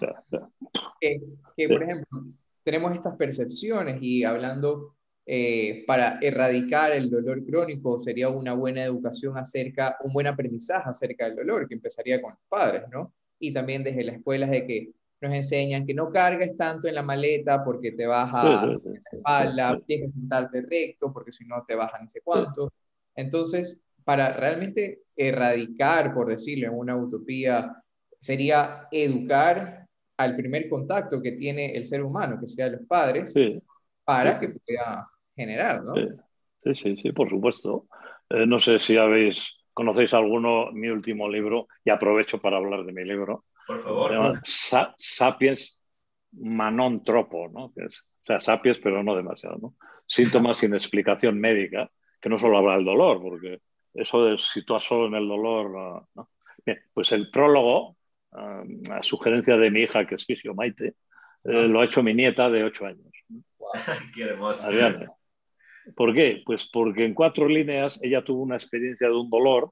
[1.01, 2.25] que, por ejemplo,
[2.65, 4.97] tenemos estas percepciones y hablando
[5.87, 11.37] para erradicar el dolor crónico sería una buena educación acerca, un buen aprendizaje acerca del
[11.37, 13.13] dolor, que empezaría con los padres, ¿no?
[13.39, 14.91] Y también desde las escuelas de que
[15.21, 20.13] nos enseñan que no cargues tanto en la maleta porque te baja la espalda, tienes
[20.13, 22.73] que sentarte recto porque si no te baja ni sé cuánto.
[23.15, 27.83] Entonces, para realmente erradicar, por decirlo en una utopía,
[28.21, 29.87] sería educar
[30.19, 33.35] al primer contacto que tiene el ser humano, que sería los padres,
[34.05, 35.95] para que pueda generar, ¿no?
[36.63, 37.87] Sí, sí, sí, por supuesto.
[38.31, 39.43] Eh, no sé si habéis,
[39.73, 44.41] conocéis alguno, mi último libro, y aprovecho para hablar de mi libro, por favor.
[44.45, 45.83] sapiens
[46.33, 47.67] manon tropo, ¿no?
[47.67, 47.73] o
[48.25, 49.75] sea, sapiens, pero no demasiado, ¿no?
[50.07, 51.91] Síntomas sin explicación médica,
[52.21, 53.61] que no solo habla del dolor, porque
[53.95, 56.31] eso de situar solo en el dolor, ¿no?
[56.65, 57.97] Bien, pues el prólogo,
[58.33, 60.95] a sugerencia de mi hija, que es Fisio Maite,
[61.45, 63.07] eh, lo ha hecho mi nieta de ocho años.
[64.15, 64.69] ¡Qué hermoso!
[65.95, 66.43] ¿Por qué?
[66.45, 69.71] Pues porque en cuatro líneas ella tuvo una experiencia de un dolor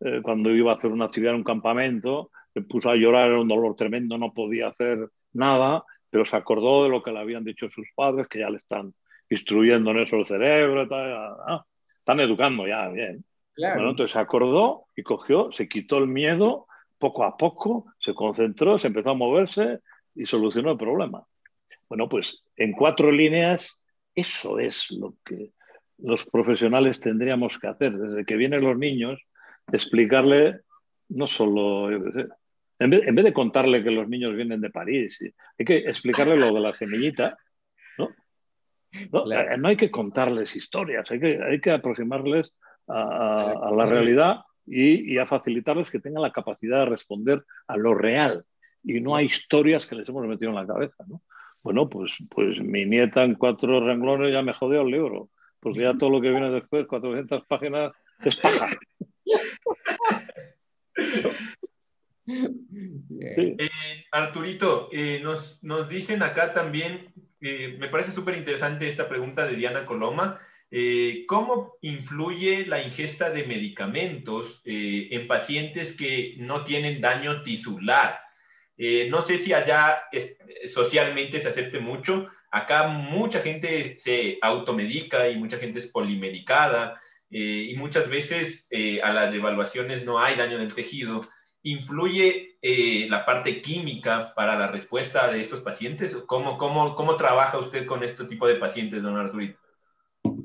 [0.00, 3.40] eh, cuando iba a hacer una actividad en un campamento se puso a llorar, era
[3.40, 7.44] un dolor tremendo, no podía hacer nada, pero se acordó de lo que le habían
[7.44, 8.94] dicho sus padres, que ya le están
[9.28, 11.64] instruyendo en eso el cerebro, ah,
[11.98, 13.24] están educando ya, bien.
[13.56, 16.66] Bueno, entonces se acordó y cogió, se quitó el miedo
[16.98, 19.80] poco a poco, se concentró, se empezó a moverse
[20.14, 21.24] y solucionó el problema.
[21.88, 23.78] Bueno, pues en cuatro líneas,
[24.14, 25.52] eso es lo que
[25.98, 27.92] los profesionales tendríamos que hacer.
[27.96, 29.20] Desde que vienen los niños,
[29.72, 30.60] explicarle
[31.08, 31.90] no solo,
[32.80, 35.18] en vez, de contarle que los niños vienen de París,
[35.58, 37.36] hay que explicarle lo de la semillita,
[37.98, 38.08] ¿no?
[39.12, 42.54] No, hay que contarles historias, hay que, hay que aproximarles
[42.88, 48.44] a, la realidad y, a facilitarles que tengan la capacidad de responder a lo real
[48.82, 51.20] y no a historias que les hemos metido en la cabeza, ¿no?
[51.62, 55.28] Bueno, pues, pues mi nieta en cuatro renglones ya me jodió el libro,
[55.60, 57.92] porque ya todo lo que viene después, 400 páginas,
[58.24, 58.70] es paja.
[63.20, 63.68] Eh,
[64.10, 69.56] Arturito, eh, nos, nos, dicen acá también, eh, me parece súper interesante esta pregunta de
[69.56, 70.40] Diana Coloma,
[71.26, 78.20] ¿cómo influye la ingesta de medicamentos en pacientes que no tienen daño tisular?
[79.08, 80.04] no sé si allá
[80.72, 87.74] socialmente se acepte mucho, acá mucha gente se automedica y mucha gente es polimedicada y
[87.76, 88.68] muchas veces
[89.02, 91.28] a las evaluaciones no hay daño del tejido.
[91.62, 96.16] ¿Influye eh, la parte química para la respuesta de estos pacientes?
[96.26, 99.58] ¿Cómo, cómo, cómo trabaja usted con este tipo de pacientes, don Arturito?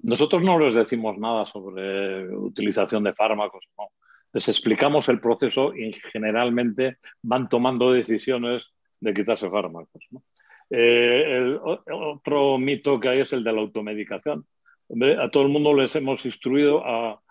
[0.04, 3.66] Nosotros no les decimos nada sobre utilización de fármacos.
[4.34, 8.64] Les explicamos el proceso y generalmente van tomando decisiones
[9.00, 10.04] de quitarse fármacos.
[10.70, 14.46] Eh, el, otro mito que hay es el de la automedicación.
[15.20, 17.22] A todo el mundo les hemos instruido a,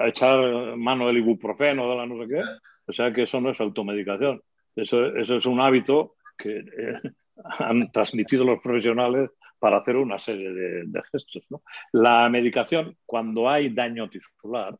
[0.00, 2.42] a echar mano del ibuprofeno, de la no sé qué,
[2.86, 4.42] o sea que eso no es automedicación.
[4.74, 7.00] Eso, eso es un hábito que eh,
[7.58, 11.46] han transmitido los profesionales para hacer una serie de, gestos.
[11.92, 14.76] La medicación, cuando hay daño tisular,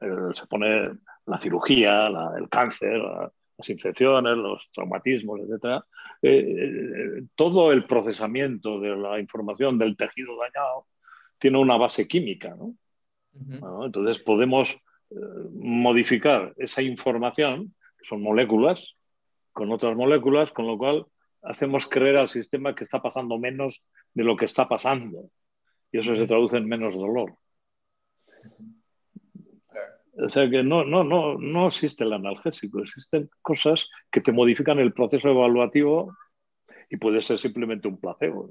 [0.00, 0.92] eh, se pone
[1.26, 2.06] la cirugía,
[2.38, 3.02] el cáncer,
[3.56, 5.84] las infecciones, los traumatismos, etc.
[6.22, 10.86] Eh, todo el procesamiento de la información del tejido dañado
[11.38, 12.56] tiene una base química.
[13.84, 14.74] entonces podemos
[15.52, 18.94] modificar esa información, que son moléculas,
[19.52, 21.06] con otras moléculas, con lo cual
[21.42, 25.30] hacemos creer al sistema que está pasando menos de lo que está pasando.
[25.92, 27.36] Y eso se traduce en menos dolor.
[30.16, 34.78] O sea que no, no, no, no existe el analgésico, existen cosas que te modifican
[34.78, 36.16] el proceso evaluativo
[36.88, 38.48] y puede ser simplemente un placebo.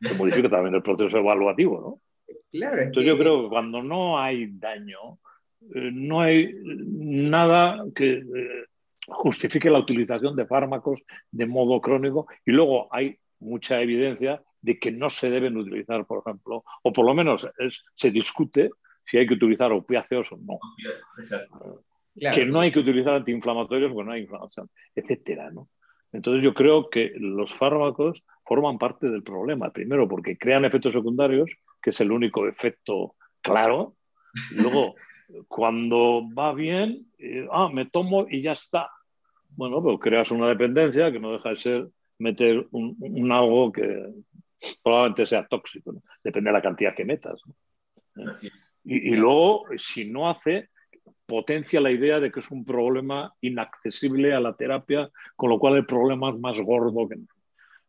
[0.00, 2.34] que modifica también el proceso evaluativo, ¿no?
[2.50, 2.82] Claro.
[2.82, 5.18] Entonces yo creo que cuando no hay daño,
[5.74, 8.64] no hay nada que eh,
[9.06, 14.92] justifique la utilización de fármacos de modo crónico y luego hay mucha evidencia de que
[14.92, 17.46] no se deben utilizar, por ejemplo, o por lo menos
[17.94, 18.70] se discute
[19.04, 20.58] si hay que utilizar opiáceos o no.
[22.14, 25.68] que no hay que utilizar antiinflamatorios porque no hay inflamación, etcétera, ¿no?
[26.12, 29.70] Entonces yo creo que los fármacos forman parte del problema.
[29.70, 31.50] Primero, porque crean efectos secundarios,
[31.80, 33.96] que es el único efecto claro.
[34.50, 34.94] luego,
[35.48, 38.90] cuando va bien, eh, ah, me tomo y ya está.
[39.50, 44.06] Bueno, pero creas una dependencia que no deja de ser meter un, algo que
[44.82, 45.94] probablemente sea tóxico.
[46.22, 47.40] Depende de la cantidad que metas.
[48.84, 50.70] Y, y, luego, si no hace,
[51.26, 55.76] potencia la idea de que es un problema inaccesible a la terapia, con lo cual
[55.76, 57.16] el problema es más gordo que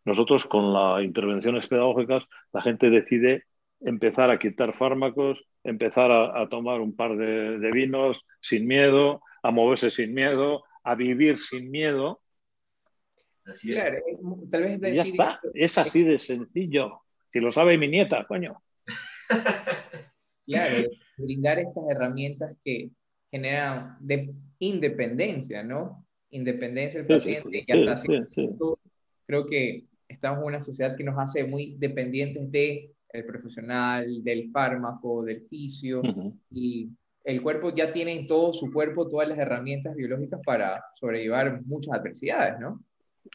[0.05, 3.45] nosotros con las intervenciones pedagógicas la gente decide
[3.83, 9.91] empezar a quitar fármacos, empezar a, tomar un par de, vinos sin miedo, a moverse
[9.91, 12.21] sin miedo, a vivir sin miedo.
[13.45, 14.01] Así es.
[14.49, 17.01] tal vez ya está, es así de sencillo.
[17.31, 18.61] Si lo sabe mi nieta, coño.
[20.47, 22.91] claro, brindar estas herramientas que
[23.31, 26.05] generan de independencia, ¿no?
[26.29, 28.03] Independencia del paciente y hasta
[29.25, 34.51] creo que estamos en una sociedad que nos hace muy dependientes de el profesional, del
[34.51, 36.01] fármaco, del fisio,
[36.51, 36.89] y
[37.23, 41.93] el cuerpo ya tiene en todo su cuerpo todas las herramientas biológicas para sobrellevar muchas
[41.93, 42.81] adversidades, ¿no?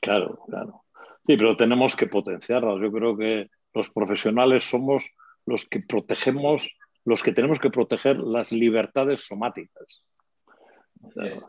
[0.02, 0.82] Claro, claro.
[1.26, 2.80] Sí, pero tenemos que potenciarlas.
[2.80, 5.08] Yo creo que los profesionales somos
[5.46, 6.68] los que protegemos,
[7.04, 10.02] los que tenemos que proteger las libertades somáticas.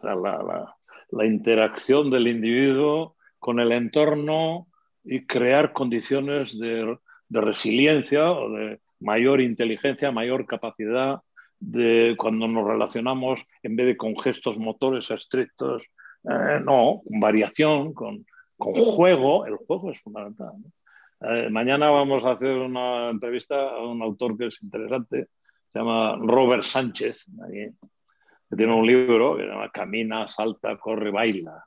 [0.03, 0.75] la,
[1.11, 4.69] la interacción del individuo con el entorno,
[5.03, 6.97] y crear condiciones de,
[7.29, 11.21] resiliencia o de mayor inteligencia, mayor capacidad
[11.59, 15.83] de cuando nos relacionamos, en vez de con gestos motores estrictos,
[16.23, 18.25] eh, no, con variación, con,
[18.57, 19.45] juego.
[19.45, 20.53] El juego es fundamental.
[21.21, 25.27] Eh, mañana vamos a hacer una entrevista a un autor que es interesante,
[25.71, 31.63] se llama Robert Sánchez, que tiene un libro que se llama Camina, salta, corre, baila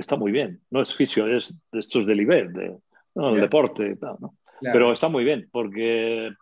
[0.00, 0.60] está muy bien.
[0.70, 2.76] No es fisio, es de estos de nivel, de,
[3.14, 4.36] el deporte y tal, ¿no?
[4.60, 6.32] Pero está muy bien porque eh,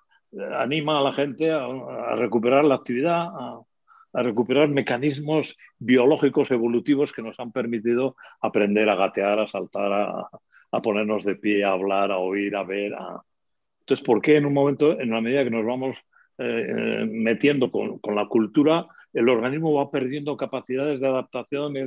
[0.57, 3.63] anima a la gente a, recuperar la actividad, a,
[4.23, 11.25] recuperar mecanismos biológicos evolutivos que nos han permitido aprender a gatear, a saltar, a, ponernos
[11.25, 12.93] de pie, a hablar, a oír, a ver.
[13.81, 15.97] Entonces, ¿por qué en un momento, en la medida que nos vamos
[16.39, 21.81] eh, metiendo con, la cultura, el organismo va perdiendo capacidades de adaptación y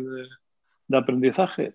[0.88, 1.73] de aprendizaje,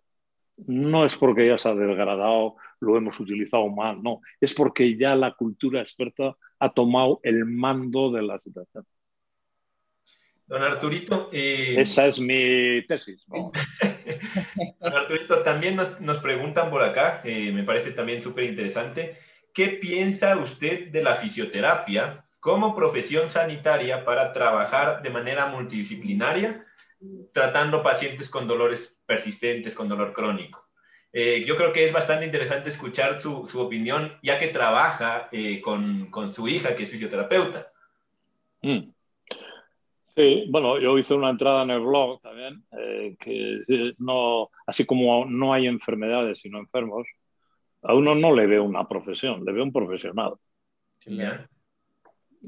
[0.67, 5.15] no es porque ya se ha degradado, lo hemos utilizado mal, no, es porque ya
[5.15, 8.85] la cultura experta ha tomado el mando de la situación.
[10.47, 11.31] Don Arturito.
[11.33, 13.25] Eh, Esa es mi tesis.
[14.81, 19.17] Don Arturito, también nos, preguntan por acá, eh, me parece también súper interesante,
[19.55, 26.67] ¿qué piensa usted de la fisioterapia como profesión sanitaria para trabajar de manera multidisciplinaria
[27.33, 30.67] tratando pacientes con dolores persistentes, con dolor crónico.
[31.13, 35.61] Eh, yo creo que es bastante interesante escuchar su, su opinión, ya que trabaja eh,
[35.61, 37.73] con, con, su hija, que es fisioterapeuta.
[38.63, 38.93] Mm.
[40.07, 45.25] Sí, bueno, yo hice una entrada en el blog también, eh, que no, así como
[45.25, 47.07] no hay enfermedades sino enfermos,
[47.83, 50.35] a uno no le ve una profesión, le ve un profesional.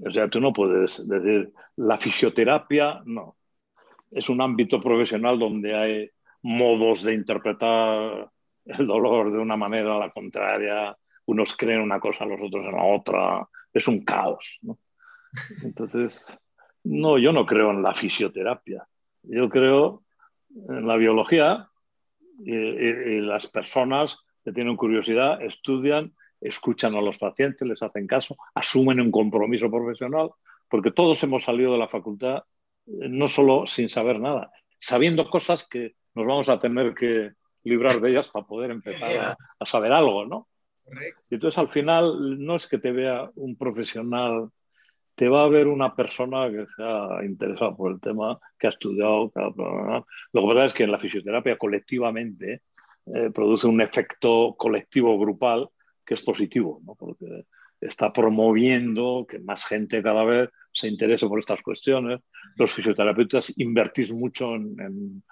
[0.04, 3.36] O sea, tú no puedes decir, la fisioterapia, no
[4.12, 6.10] es un ámbito profesional donde hay
[6.42, 8.30] modos de interpretar
[8.64, 10.96] el dolor de una manera a la contraria,
[11.26, 14.60] unos creen una cosa, los otros en la otra, es un caos.
[15.62, 16.38] Entonces,
[16.84, 18.86] no, yo no creo en la fisioterapia,
[19.22, 20.02] yo creo
[20.68, 21.68] en la biología
[22.44, 29.00] y, las personas que tienen curiosidad estudian, escuchan a los pacientes, les hacen caso, asumen
[29.00, 30.30] un compromiso profesional,
[30.68, 32.42] porque todos hemos salido de la facultad
[32.86, 37.32] no solo sin saber nada, sabiendo cosas que nos vamos a tener que
[37.64, 40.48] librar de ellas para poder empezar a, saber algo, ¿no?
[41.30, 44.50] Y entonces al final no es que te vea un profesional,
[45.14, 48.70] te va a ver una persona que se ha interesado por el tema, que ha
[48.70, 49.30] estudiado.
[49.34, 52.62] Lo que pasa es que en la fisioterapia colectivamente
[53.06, 55.68] eh, produce un efecto colectivo grupal
[56.04, 56.94] que es positivo, ¿no?
[56.94, 57.44] porque
[57.80, 62.20] está promoviendo que más gente cada vez se interese por estas cuestiones.
[62.56, 65.22] Los fisioterapeutas invertís mucho en,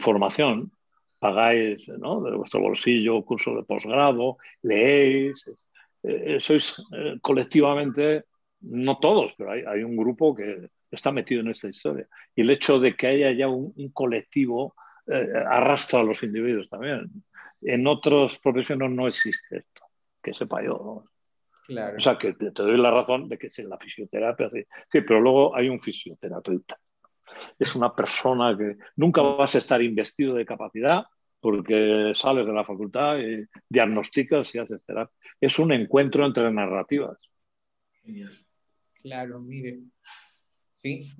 [0.00, 0.70] formación,
[1.18, 5.48] pagáis de vuestro bolsillo curso de posgrado, leéis,
[6.02, 8.24] eh, eh, sois eh, colectivamente,
[8.60, 12.06] no todos, pero hay, un grupo que está metido en esta historia.
[12.34, 14.74] Y el hecho de que haya ya un, colectivo
[15.06, 17.10] arrastra a los individuos también.
[17.62, 19.82] En otras profesiones no existe esto,
[20.22, 21.04] que sepa yo.
[21.68, 24.48] O sea, que te, doy la razón de que es en la fisioterapia.
[24.50, 24.64] Sí.
[24.90, 26.78] sí, pero luego hay un fisioterapeuta.
[27.58, 31.04] es una persona que nunca vas a estar investido de capacidad
[31.40, 35.14] porque sales de la facultad y diagnosticas y haces terapia.
[35.40, 37.18] Es un encuentro entre narrativas.
[39.02, 39.80] Claro, mire.
[40.70, 41.12] Sí.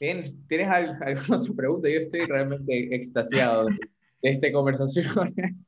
[0.00, 1.88] Bien, ¿tienes alguna otra pregunta?
[1.88, 3.78] Yo estoy realmente extasiado de,
[4.22, 5.34] esta conversación.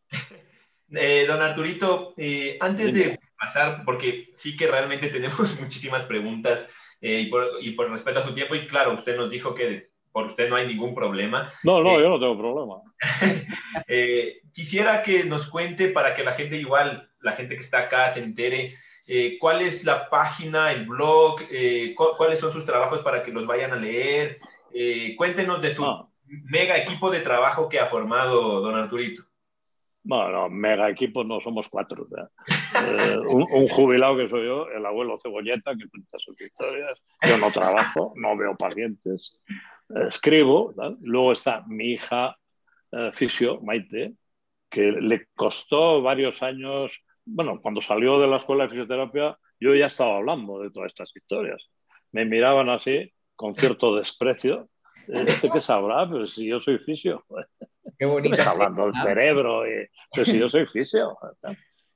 [0.93, 6.71] Eh, don Arturito, eh, antes de pasar, porque sí que realmente tenemos muchísimas preguntas
[7.01, 9.91] eh, y, por, y, por, respeto a su tiempo, y claro, usted nos dijo que
[10.13, 11.53] por usted no hay ningún problema.
[11.63, 12.83] No, no, yo no tengo problema.
[14.53, 18.21] quisiera que nos cuente para que la gente igual, la gente que está acá se
[18.21, 18.75] entere
[19.13, 23.45] eh, cuál es la página, el blog, eh, cuáles son sus trabajos para que los
[23.45, 24.39] vayan a leer.
[24.73, 26.09] Eh, cuéntenos de su ah.
[26.27, 29.25] mega equipo de trabajo que ha formado don Arturito.
[30.03, 32.07] Bueno, mega equipo no somos cuatro.
[33.29, 36.99] un, jubilado que soy yo, el abuelo Cebolleta, que cuenta sus historias.
[37.29, 39.41] Yo no trabajo, no veo pacientes,
[40.09, 40.75] escribo.
[41.01, 42.37] Luego está mi hija
[43.13, 44.15] Fisio, Maite,
[44.69, 46.93] que le costó varios años
[47.33, 51.15] bueno, cuando salió de la escuela de fisioterapia, yo ya estaba hablando de todas estas
[51.15, 51.71] historias.
[52.13, 54.69] Me miraban así, con cierto desprecio.
[55.07, 56.09] ¿Este qué sabrá?
[56.11, 57.25] Pero si yo soy fisio.
[58.01, 58.35] Qué bonito.
[58.35, 59.69] está hablando del cerebro.
[59.69, 61.19] Y, pero si yo soy fisio.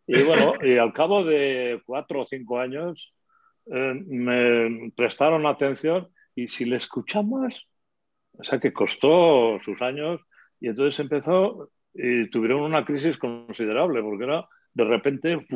[0.07, 3.15] Y bueno, y al cabo de cuatro o cinco años
[3.73, 7.55] eh, me prestaron atención y si le escuchamos,
[8.33, 10.21] o sea que costó sus años
[10.61, 15.47] y entonces empezó y tuvieron una crisis considerable porque era de repente.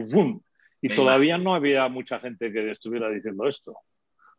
[0.81, 3.77] Y todavía no había mucha gente que estuviera diciendo esto.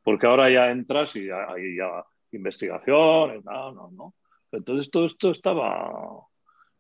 [0.02, 4.14] Porque ahora ya entras y hay ya investigación, no, no, no.
[4.52, 6.28] Entonces todo esto estaba.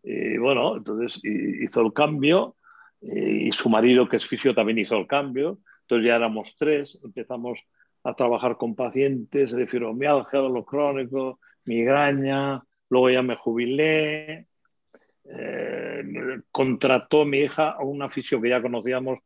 [0.04, 2.56] Y bueno, entonces hizo el cambio
[3.02, 5.60] y su marido, que es fisio, también hizo el cambio.
[5.82, 7.60] Entonces ya éramos tres, empezamos
[8.04, 14.48] a trabajar con pacientes de fibromialgia, dolor crónico, migraña, luego ya me jubilé,
[15.26, 16.04] eh,
[16.52, 19.20] contrató mi hija a un aficio que ya conocíamos,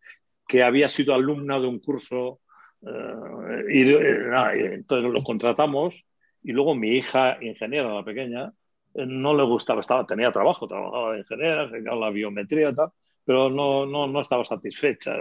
[0.48, 2.42] que había sido alumna de un curso,
[2.82, 5.96] eh, y, eh, entonces lo contratamos,
[6.44, 8.54] y luego mi hija, ingeniera, la pequeña,
[8.94, 12.90] no le gustaba, estaba, tenía trabajo, trabajaba de ingeniera, la biometría tal,
[13.26, 15.16] pero no, no, no estaba satisfecha,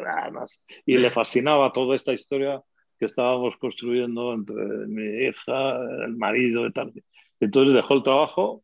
[0.85, 2.61] y le fascinaba toda esta historia
[2.99, 4.55] que estábamos construyendo entre
[4.87, 6.93] mi hija, el marido y tal.
[7.41, 8.63] Entonces dejó el trabajo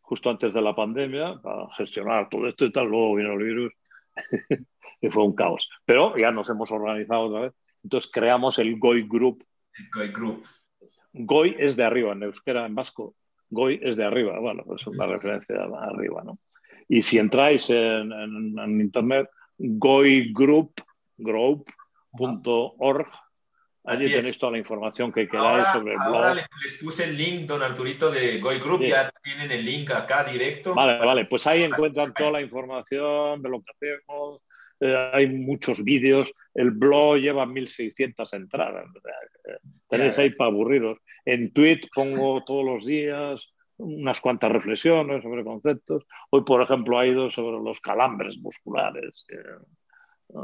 [0.00, 2.86] justo antes de la pandemia para gestionar todo esto y tal.
[2.86, 3.72] Luego vino el virus
[5.00, 5.68] y fue un caos.
[5.84, 7.52] Pero ya nos hemos organizado otra vez.
[7.82, 9.44] Entonces creamos el Group.
[9.94, 10.44] GOI Group.
[11.14, 13.14] GOI es de arriba, en euskera, en vasco.
[13.50, 14.38] GOI es de arriba.
[14.38, 16.38] Bueno, pues una referencia de arriba, ¿no?
[16.88, 20.74] Y si entráis en, en internet, goigroup.org,
[23.86, 26.14] Allí tenéis toda la información que queráis sobre el blog.
[26.14, 26.48] Ahora les,
[26.80, 30.74] puse el link, don Arturito, de Goy Group, ya tienen el link acá directo.
[30.74, 34.40] Vale, vale, pues ahí encuentran toda la información de lo que hacemos,
[34.80, 38.86] eh, hay muchos vídeos, el blog lleva 1600 entradas,
[39.88, 40.98] tenéis ahí para aburriros.
[41.24, 46.04] En tweet pongo todos los días unas cuantas reflexiones sobre conceptos.
[46.30, 49.26] Hoy, por ejemplo, ha ido sobre los calambres musculares.
[49.28, 50.38] Eh,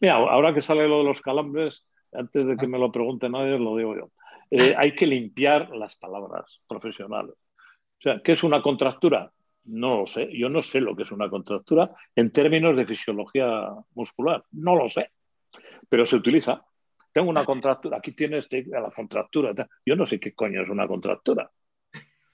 [0.00, 3.58] mira, ahora que sale lo de los calambres, antes de que me lo pregunte nadie,
[3.58, 4.10] lo digo yo.
[4.50, 7.34] Eh, hay que limpiar las palabras profesionales.
[7.34, 9.32] O sea, ¿qué es una contractura?
[9.64, 10.28] No lo sé.
[10.36, 14.44] Yo no sé lo que es una contractura en términos de fisiología muscular.
[14.52, 15.10] No lo sé.
[15.88, 16.64] Pero se utiliza.
[17.12, 17.98] Tengo una contractura.
[17.98, 19.54] Aquí tienes la contractura.
[19.86, 21.50] Yo no sé qué coño es una contractura.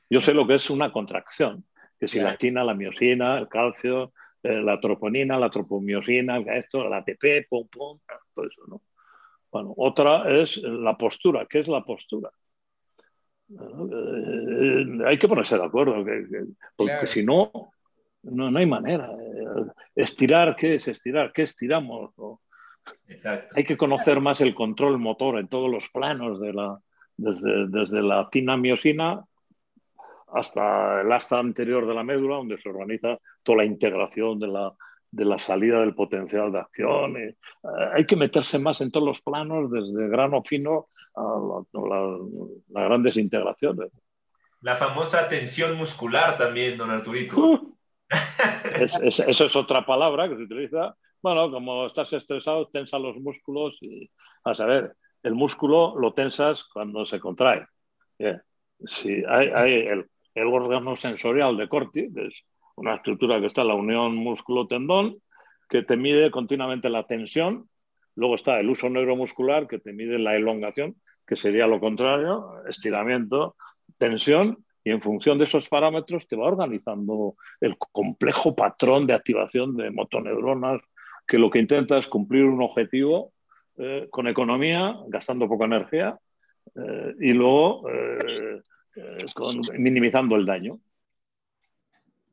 [0.09, 1.65] Yo sé lo que es una contracción.
[1.99, 4.13] Que si la quina, la miosina, el calcio,
[4.43, 7.99] eh, la troponina, la tropomiosina, esto, la ATP, pum, pum,
[8.35, 8.83] todo eso, ¿no?
[9.53, 11.47] Bueno, otra es la postura.
[11.47, 12.31] ¿Qué es la postura?
[13.51, 16.05] Eh, hay que ponerse de acuerdo,
[16.77, 17.51] porque si no,
[18.23, 19.11] no, hay manera.
[19.95, 21.33] Estirar, ¿qué es estirar?
[21.33, 22.13] ¿Qué estiramos?
[23.55, 26.79] Hay que conocer más el control motor en todos los planos, de la,
[27.17, 29.25] desde, desde la tinamiosina
[30.33, 34.73] hasta el asta anterior de la médula, donde se organiza toda la integración de la,
[35.11, 37.17] de la salida del potencial de acción.
[37.17, 37.37] Eh,
[37.95, 40.87] hay que meterse más en todos los planos, desde grano fino
[41.17, 41.63] a
[42.69, 43.91] las grandes integraciones.
[44.63, 47.39] La famosa tensión muscular también, don Arturito.
[47.39, 47.77] Uh.
[48.81, 50.95] eso es otra palabra que se utiliza.
[51.23, 54.11] Bueno, como estás estresado, tensa los músculos y,
[54.45, 57.67] a saber, el músculo lo tensas cuando se contrae.
[58.87, 62.43] Si hay, el, el, órgano sensorial de Corti, que es
[62.77, 65.17] una estructura que está en la unión músculo-tendón,
[65.69, 67.69] que te mide continuamente la tensión.
[68.17, 70.97] Luego está el uso neuromuscular, que te mide la elongación,
[71.27, 73.57] que sería lo contrario, estiramiento,
[73.99, 79.77] tensión, y en función de esos parámetros te va organizando el complejo patrón de activación
[79.77, 80.81] de motoneuronas,
[81.27, 83.33] que lo que intenta es cumplir un objetivo
[83.77, 86.19] eh, con economía, gastando poca energía,
[86.75, 88.61] eh, y luego eh,
[89.79, 90.79] minimizando el daño.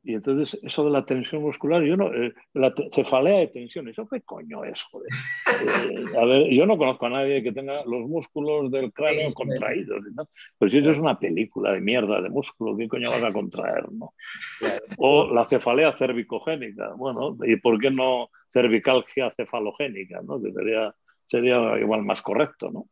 [0.08, 4.08] Y entonces, eso de la tensión muscular, yo no, eh, la cefalea de tensión, ¿eso
[4.08, 5.10] qué coño es, joder?
[5.58, 10.02] Eh, a ver, yo no conozco a nadie que tenga los músculos del cráneo contraídos.
[10.56, 13.90] Pues si eso es una película de mierda de músculo, ¿qué coño vas a contraer,
[13.90, 14.14] no?
[14.98, 20.40] O la cefalea cervicogénica, bueno, ¿y por qué no cervicalgia cefalogénica, no?
[20.40, 20.94] Que sería,
[21.26, 22.86] sería igual más correcto, ¿no?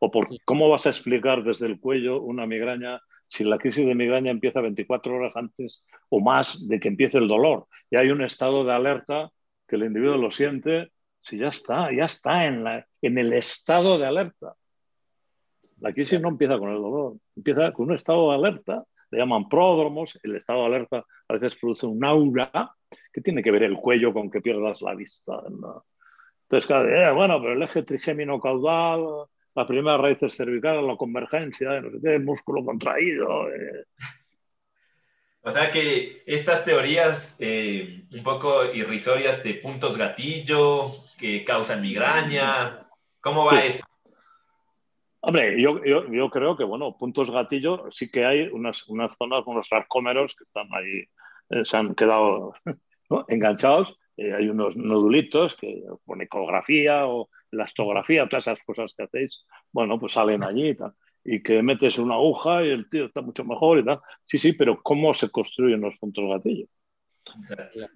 [0.00, 3.00] O por cómo vas a explicar desde el cuello una migraña
[3.30, 7.28] si la crisis de migraña empieza 24 horas antes o más de que empiece el
[7.28, 9.30] dolor y hay un estado de alerta
[9.68, 10.90] que el individuo lo siente,
[11.22, 14.54] si ya está, ya está en, la, en el estado de alerta.
[15.78, 19.48] La crisis no empieza con el dolor, empieza con un estado de alerta, le llaman
[19.48, 22.50] pródromos, el estado de alerta a veces produce un aura
[23.12, 25.40] que tiene que ver el cuello con que pierdas la vista.
[25.46, 31.90] Entonces, eh, bueno, pero el eje trigémino caudal, la primera raíz cervical, la convergencia, no
[31.90, 33.48] sé qué, el músculo contraído.
[33.48, 33.84] Eh.
[35.42, 42.86] O sea que estas teorías eh, un poco irrisorias de puntos gatillo que causan migraña,
[43.20, 43.84] ¿cómo va eso?
[45.22, 49.42] Hombre, yo, yo, yo, creo que, bueno, puntos gatillo, sí que hay unas, unas zonas,
[49.46, 51.04] unos sarcómeros que están ahí,
[51.50, 52.54] eh, se han quedado
[53.28, 59.44] enganchados, hay unos nodulitos que con ecografía o la astografía, todas esas cosas que hacéis,
[59.72, 60.92] bueno, pues salen allí y tal.
[61.24, 64.00] Y que metes una aguja y el tío está mucho mejor y tal.
[64.24, 66.66] Sí, sí, pero ¿cómo se construyen los puntos gatillo?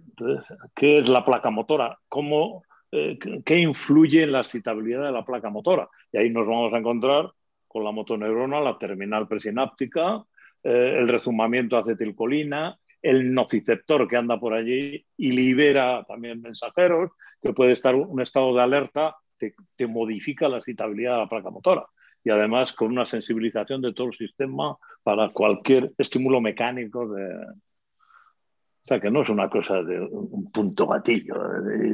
[0.08, 1.98] Entonces, ¿qué es la placa motora?
[2.08, 2.62] ¿Cómo,
[2.92, 5.88] eh, ¿Qué influye en la excitabilidad de la placa motora?
[6.12, 7.30] Y ahí nos vamos a encontrar
[7.66, 10.24] con la motoneurona, la terminal presináptica,
[10.62, 17.10] eh, el rezumamiento acetilcolina, el nociceptor que anda por allí y libera también mensajeros,
[17.42, 21.84] que puede estar un estado de alerta te, modifica la excitabilidad de la placa motora
[22.24, 27.26] y además con una sensibilización de todo el sistema para cualquier estímulo mecánico de...
[27.34, 31.34] O sea, que no es una cosa de un punto gatillo.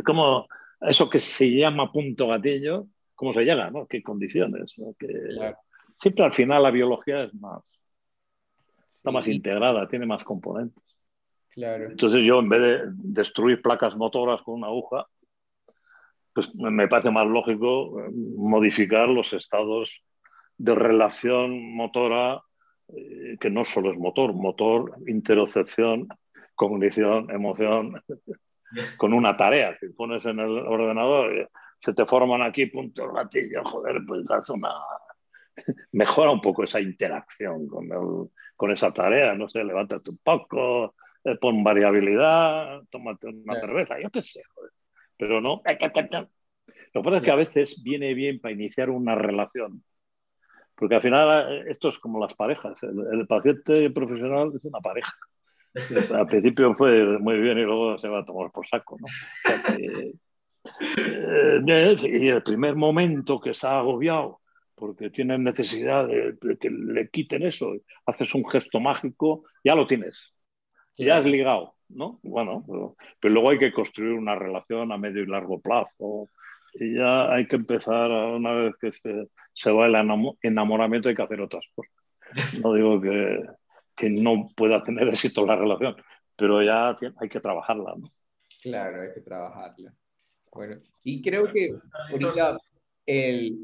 [0.04, 0.46] ¿Cómo,
[0.80, 2.86] eso que se llama punto gatillo,
[3.16, 3.70] cómo se llega?
[3.70, 3.86] ¿no?
[3.86, 4.76] ¿Qué condiciones?
[5.98, 7.62] Siempre al final la biología es más...
[8.88, 10.89] Está más integrada, tiene más componentes.
[11.50, 11.86] Claro.
[11.86, 15.06] Entonces yo en vez de destruir placas motoras con una aguja,
[16.32, 19.90] pues me parece más lógico eh, modificar los estados
[20.56, 22.42] de relación motora,
[22.88, 26.08] eh, que no solo es motor, motor, interocepción,
[26.54, 28.00] cognición, emoción,
[28.96, 29.76] con una tarea.
[29.80, 31.48] Si pones en el ordenador, eh,
[31.80, 34.72] se te forman aquí puntos gatillos, joder, pues hace una...
[35.92, 37.88] mejora un poco esa interacción con,
[38.54, 40.94] con esa tarea, no sé, levántate un poco,
[41.40, 44.70] pon variabilidad, tómate una cerveza, yo qué sé, joder
[45.20, 45.62] pero no.
[46.92, 49.84] Lo que pasa es que a veces viene bien para iniciar una relación,
[50.74, 52.82] porque al final eh, esto es como las parejas.
[52.82, 55.12] El, paciente profesional es una pareja.
[56.14, 58.96] Al principio fue muy bien y luego se va a tomar por saco.
[58.98, 59.06] ¿no?
[59.76, 60.14] Eh,
[62.02, 64.40] y el primer momento que se ha agobiado
[64.74, 67.74] porque tiene necesidad de, que le quiten eso,
[68.06, 70.32] haces un gesto mágico, ya lo tienes,
[71.04, 71.74] ya has ligado.
[71.90, 72.20] ¿no?
[72.22, 72.64] Bueno,
[73.20, 76.28] pero, luego hay que construir una relación a medio y largo plazo.
[76.74, 79.94] Y ya hay que empezar, una vez que se, se va el
[80.42, 81.92] enamoramiento, hay que hacer otras cosas.
[82.60, 83.44] No digo que,
[83.96, 85.96] que no pueda tener éxito la relación,
[86.36, 88.12] pero ya hay que trabajarla, ¿no?
[88.62, 89.94] Claro, hay que trabajarla.
[90.52, 91.70] Bueno, y creo que
[92.10, 92.58] ahorita,
[93.06, 93.56] el,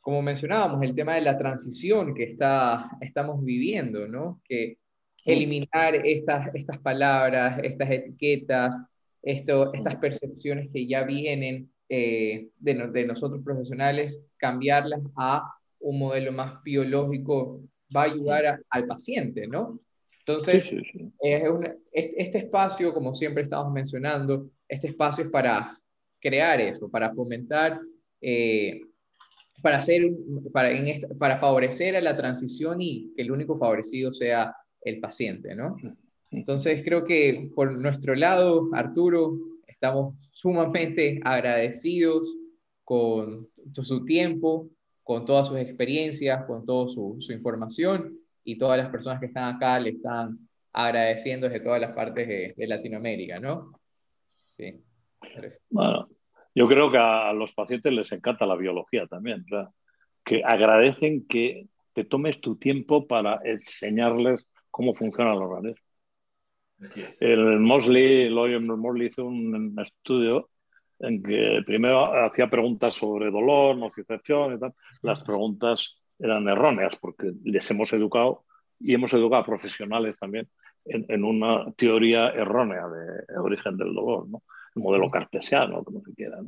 [0.00, 4.40] como mencionábamos, el tema de la transición que está, estamos viviendo, ¿no?
[4.44, 4.78] Que
[5.24, 8.80] eliminar estas, estas palabras, estas etiquetas,
[9.22, 15.42] esto, estas percepciones que ya vienen eh, de, de, nosotros profesionales, cambiarlas a
[15.80, 17.60] un modelo más biológico
[17.94, 19.80] va a ayudar al paciente, ¿no?
[20.20, 20.72] Entonces,
[21.92, 25.76] este, espacio, como siempre estamos mencionando, este espacio es para
[26.20, 27.80] crear eso, para fomentar,
[28.20, 28.80] eh,
[29.62, 30.02] para, hacer,
[30.52, 35.54] para, en para favorecer a la transición y que el único favorecido sea el paciente,
[35.54, 35.76] ¿no?
[36.30, 39.36] Entonces creo que por nuestro lado, Arturo,
[39.66, 42.36] estamos sumamente agradecidos
[42.84, 44.68] con su tiempo,
[45.02, 49.80] con todas sus experiencias, con toda su, información y todas las personas que están acá
[49.80, 50.38] le están
[50.72, 53.72] agradeciendo desde todas las partes de, Latinoamérica, ¿no?
[54.48, 54.80] Sí.
[55.70, 56.08] Bueno,
[56.54, 59.44] yo creo que a los pacientes les encanta la biología también.
[60.24, 65.84] que agradecen que te tomes tu tiempo para enseñarles cómo funciona el organismo.
[67.20, 70.48] El Mosley, Lawyer Mosley hizo un estudio
[70.98, 74.74] en que primero hacía preguntas sobre dolor, nocicepción y tal.
[75.02, 78.44] Las preguntas eran erróneas porque les hemos educado
[78.78, 80.48] y hemos educado a profesionales también
[80.86, 84.42] en, una teoría errónea de, origen del dolor, ¿no?
[84.74, 86.38] el modelo cartesiano, como se quiera.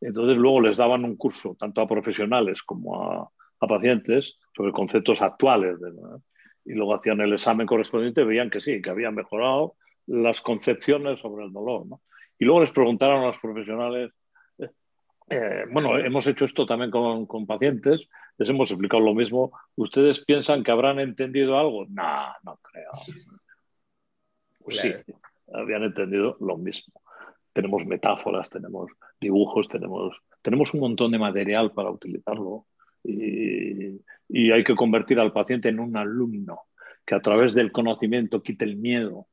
[0.00, 3.30] Entonces luego les daban un curso tanto a profesionales como a,
[3.60, 5.76] a pacientes sobre conceptos actuales.
[6.70, 9.74] Y luego hacían el examen correspondiente y veían que sí, que habían mejorado
[10.06, 11.84] las concepciones sobre el dolor.
[11.86, 12.00] ¿no?
[12.38, 14.12] Y luego les preguntaron a los profesionales,
[14.58, 14.70] eh,
[15.30, 19.50] eh, bueno, hemos hecho esto también con, con, pacientes, les hemos explicado lo mismo.
[19.74, 21.86] ¿Ustedes piensan que habrán entendido algo?
[21.88, 22.90] No, no creo.
[24.60, 24.92] Pues sí,
[25.52, 27.02] habían entendido lo mismo.
[27.52, 32.66] Tenemos metáforas, tenemos dibujos, tenemos, tenemos un montón de material para utilizarlo
[33.04, 34.00] y,
[34.52, 36.60] hay que convertir al paciente en un alumno
[37.04, 39.26] que a través del conocimiento quite el miedo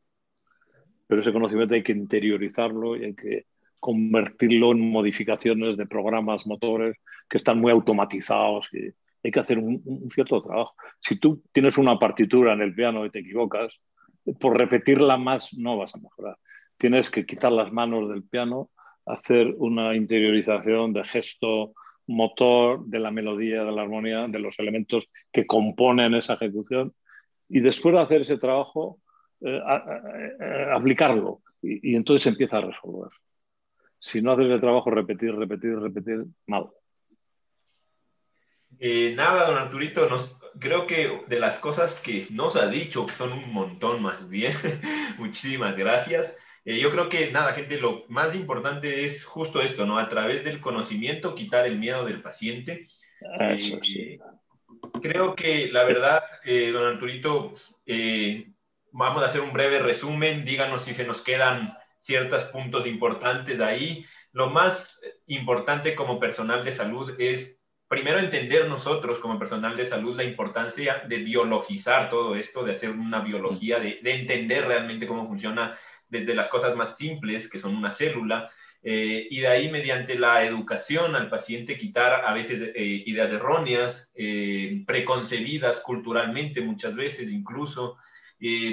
[1.08, 3.46] pero ese conocimiento hay que interiorizarlo y hay que
[3.80, 6.98] convertirlo en modificaciones de programas motores
[7.30, 8.70] que están muy automatizados
[9.24, 10.76] hay que hacer un, cierto trabajo.
[11.00, 13.74] Si tú tienes una partitura en el piano y te equivocas,
[14.40, 16.38] por repetirla más no vas a mejorar.
[16.78, 18.70] Tienes que quitar las manos del piano,
[19.06, 21.74] hacer una interiorización de gesto,
[22.08, 26.94] motor, de la melodía, de la armonía, de los elementos que componen esa ejecución.
[27.50, 29.00] Y después de hacer ese trabajo,
[29.42, 29.62] eh,
[30.74, 33.12] aplicarlo y, entonces empieza a resolver.
[34.00, 36.70] Si no haces el trabajo, repetir, repetir, repetir, mal.
[38.80, 43.14] Eh, nada, don Arturito, nos, creo que de las cosas que nos ha dicho, que
[43.14, 44.54] son un montón más bien,
[45.18, 46.38] muchísimas gracias.
[46.68, 49.98] Eh, yo creo que nada, gente, lo más importante es justo esto, ¿no?
[49.98, 52.88] A través del conocimiento, quitar el miedo del paciente.
[53.40, 54.20] Eso, sí.
[55.02, 57.56] Creo que la verdad, don Arturito,
[59.00, 60.44] Vamos a hacer un breve resumen.
[60.44, 64.04] Díganos si se nos quedan ciertos puntos importantes ahí.
[64.32, 70.16] Lo más importante como personal de salud es, primero, entender nosotros como personal de salud
[70.16, 75.78] la importancia de biologizar todo esto, de hacer una biología, de, entender realmente cómo funciona
[76.10, 78.50] desde las cosas más simples, que son una célula,
[78.84, 84.14] eh, y de ahí mediante la educación al paciente quitar a veces eh, ideas erróneas,
[84.16, 87.98] eh, preconcebidas culturalmente muchas veces incluso,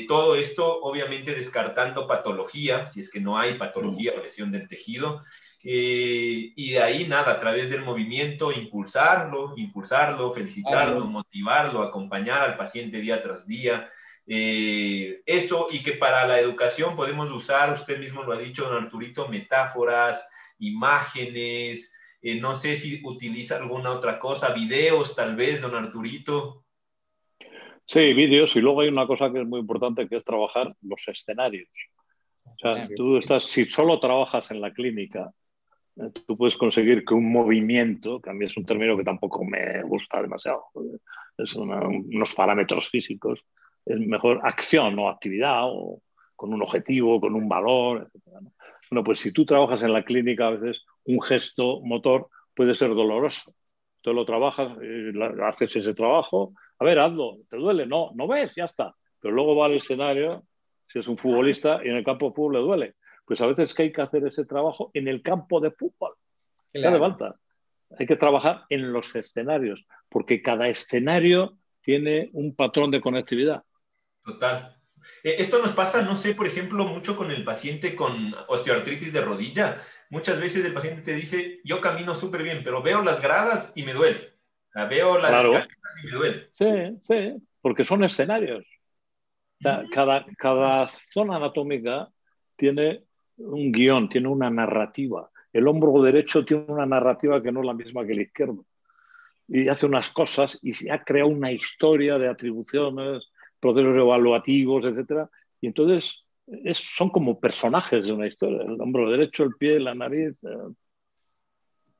[0.07, 5.25] todo esto, obviamente, descartando patología, si es que no hay patología o lesión del tejido.
[5.63, 12.99] Y de ahí, nada, a través del movimiento, impulsarlo, impulsarlo, felicitarlo, motivarlo, acompañar al paciente
[12.99, 13.91] día tras día.
[14.27, 18.85] Eh, eso, y que para la educación podemos usar, usted mismo lo ha dicho, don
[18.85, 20.29] Arturito, metáforas,
[20.59, 21.93] imágenes,
[22.41, 26.65] no sé si utiliza alguna otra cosa, videos tal vez, don Arturito.
[27.87, 31.07] Sí, vídeos y luego hay una cosa que es muy importante que es trabajar los
[31.07, 31.69] escenarios.
[32.45, 35.31] O sea, tú estás, si solo trabajas en la clínica,
[35.97, 39.45] eh, tú puedes conseguir que un movimiento, que a mí es un término que tampoco
[39.45, 40.65] me gusta demasiado,
[41.37, 43.45] es unos parámetros físicos,
[43.87, 46.01] es mejor acción o actividad o
[46.37, 48.39] con un objetivo, con un valor, etc.
[48.91, 52.91] Bueno, pues si tú trabajas en la clínica, a veces un gesto motor puede ser
[52.91, 53.53] doloroso.
[54.01, 55.13] Tú lo trabajas, eh,
[55.43, 57.87] haces ese trabajo, a ver, hazlo, ¿te duele?
[57.87, 58.95] No, no ves, ya está.
[59.21, 60.45] Pero luego va al escenario,
[60.89, 62.95] si es un futbolista y en el campo de fútbol le duele.
[63.25, 66.13] Pues a veces que hay que hacer ese trabajo en el campo de fútbol.
[66.73, 66.99] Claro.
[66.99, 67.37] falta.
[67.99, 73.63] Hay que trabajar en los escenarios, porque cada escenario tiene un patrón de conectividad.
[74.25, 74.77] Total.
[75.23, 79.21] Eh, esto nos pasa, no sé, por ejemplo, mucho con el paciente con osteoartritis de
[79.21, 79.83] rodilla.
[80.11, 83.83] Muchas veces el paciente te dice, yo camino súper bien, pero veo las gradas y
[83.83, 84.35] me duele
[84.89, 85.63] veo la claro.
[86.53, 88.65] Sí, sí, porque son escenarios.
[89.93, 92.09] cada, cada zona anatómica
[92.57, 93.05] tiene
[93.37, 95.31] un guion, tiene una narrativa.
[95.53, 98.67] El hombro derecho tiene una narrativa que no es la misma que el izquierdo.
[99.47, 103.31] Y hace unas cosas y se ha creado una historia de atribuciones,
[103.65, 105.27] procesos evaluativos, etc.
[105.63, 106.13] Y entonces
[106.75, 108.61] son como personajes de una historia.
[108.63, 110.45] El hombro derecho, el pie, la nariz.
[110.45, 110.75] Eh.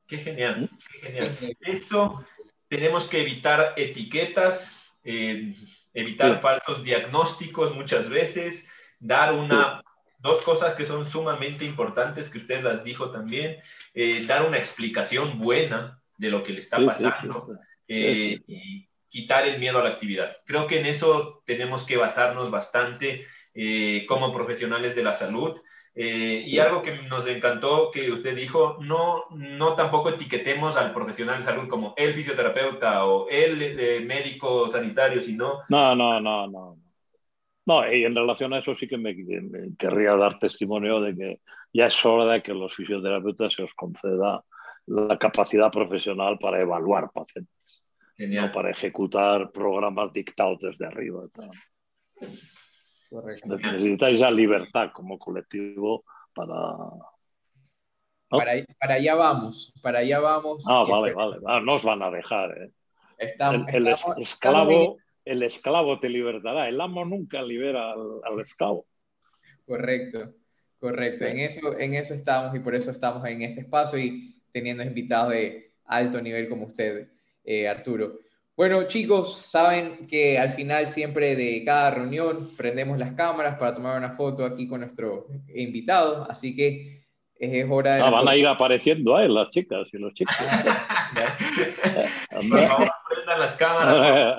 [0.07, 0.77] Qué genial, ¿Mm?
[0.91, 1.37] qué genial.
[1.61, 2.23] Eso
[2.67, 5.55] tenemos que evitar etiquetas, eh,
[5.93, 8.67] evitar falsos diagnósticos muchas veces,
[8.99, 9.81] dar una,
[10.19, 13.57] dos cosas que son sumamente importantes, que usted las dijo también,
[13.95, 19.59] eh, dar una explicación buena de lo que le está pasando eh, y quitar el
[19.59, 20.29] miedo a la actividad.
[20.45, 23.25] Creo que en eso tenemos que basarnos bastante
[24.07, 25.53] como profesionales de la salud
[25.97, 31.37] Eh, y algo que nos encantó que usted dijo, no, no tampoco etiquetemos al profesional
[31.37, 35.61] de salud como el fisioterapeuta o el de médico sanitario, sino...
[35.69, 36.77] No, no, no, no.
[37.65, 39.15] No, y en relación a eso sí que me,
[39.77, 41.39] querría dar testimonio de que
[41.73, 44.43] ya es hora de que los fisioterapeutas se os conceda
[44.87, 47.54] la capacidad profesional para evaluar pacientes,
[48.17, 51.23] no para ejecutar programas dictados desde arriba.
[53.09, 53.57] Correcto.
[53.57, 56.51] Necesitáis la libertad como colectivo para...
[58.27, 60.65] Para, allá vamos, para allá vamos.
[60.67, 62.51] Ah, vale, vale, ah, no os van a dejar.
[62.57, 62.71] ¿eh?
[63.17, 63.87] el,
[64.17, 68.87] esclavo, el esclavo te libertará, el amo nunca libera al, esclavo.
[69.65, 70.33] Correcto,
[70.79, 71.25] correcto.
[71.25, 75.31] En eso, en eso estamos y por eso estamos en este espacio y teniendo invitados
[75.31, 77.09] de alto nivel como usted,
[77.45, 78.19] eh, Arturo.
[78.57, 83.97] Bueno, chicos, saben que al final siempre de cada reunión prendemos las cámaras para tomar
[83.97, 87.03] una foto aquí con nuestro invitado, así que
[87.37, 88.01] es hora de...
[88.01, 90.35] Ah, van a ir apareciendo ahí las chicas y los chicos.
[92.31, 94.37] Por favor, prendan las cámaras.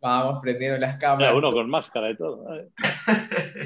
[0.00, 1.34] Vamos prendiendo las cámaras.
[1.34, 2.46] uno con máscara y todo.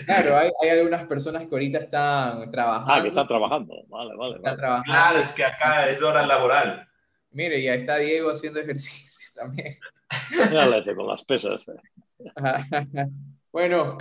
[0.06, 2.92] Claro, hay, hay, algunas personas que ahorita están trabajando.
[2.92, 3.74] Ah, que están trabajando.
[3.88, 4.36] Vale, vale.
[4.36, 4.90] Están Trabajando.
[4.90, 6.88] Claro, es que acá es hora laboral.
[7.34, 9.76] Mire, ya está Diego haciendo ejercicio también.
[10.52, 11.68] Ya con las pesas.
[11.68, 12.30] Eh.
[13.52, 13.98] bueno.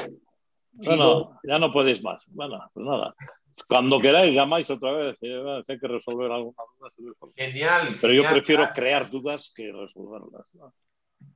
[0.72, 2.24] Bueno, ya no podéis más.
[2.28, 3.14] Bueno, pues nada.
[3.68, 5.18] Cuando queráis, llamáis otra vez.
[5.22, 6.56] Eh, hay que resolver alguna
[6.98, 7.16] duda.
[7.36, 7.96] Genial.
[8.02, 10.52] Pero yo prefiero crear dudas que resolverlas.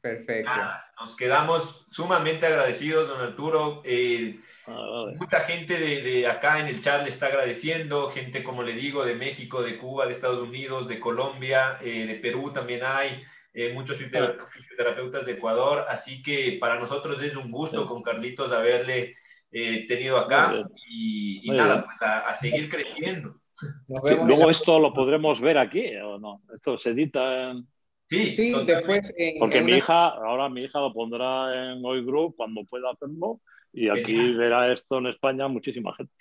[0.01, 0.51] Perfecto.
[0.99, 3.81] nos quedamos sumamente agradecidos, don Arturo.
[3.83, 8.63] Eh, ah, mucha gente de, de, acá en el chat le está agradeciendo, gente, como
[8.63, 13.23] le digo, de México, de Cuba, de Estados Unidos, de Colombia, de Perú también hay.
[13.59, 19.15] Eh, muchos fisioterapeutas de Ecuador, así que para nosotros es un gusto con Carlitos haberle
[19.51, 23.41] eh, tenido acá y, nada, pues a, seguir creciendo.
[23.87, 26.43] Luego esto lo podremos ver aquí, ¿o no?
[26.53, 27.67] Esto se edita en...
[28.09, 29.13] Sí, sí después...
[29.39, 33.41] Porque mi hija, ahora mi hija lo pondrá en Hoy Group cuando pueda hacerlo
[33.73, 36.13] y aquí verá esto en España muchísima gente.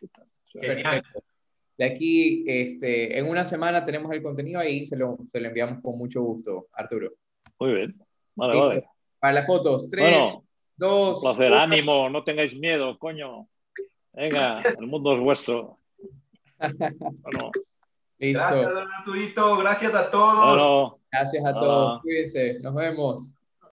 [0.52, 1.22] Perfecto.
[1.78, 5.82] De aquí, este, en una semana tenemos el contenido ahí, se lo, se lo enviamos
[5.82, 7.12] con mucho gusto, Arturo.
[7.58, 7.94] Muy bien.
[8.34, 8.84] Vale, vale.
[9.18, 10.38] Para las fotos, tres,
[10.76, 11.20] dos.
[11.20, 13.48] Placer, ánimo, no tengáis miedo, coño.
[14.12, 15.78] Venga, el mundo es vuestro.
[16.58, 17.50] Bueno.
[18.18, 18.40] Listo.
[18.40, 19.56] Gracias, don Arturito.
[19.58, 20.92] Gracias a todos.
[21.12, 22.02] Gracias a todos.
[22.02, 22.58] Cuídense.
[22.60, 23.35] Nos vemos.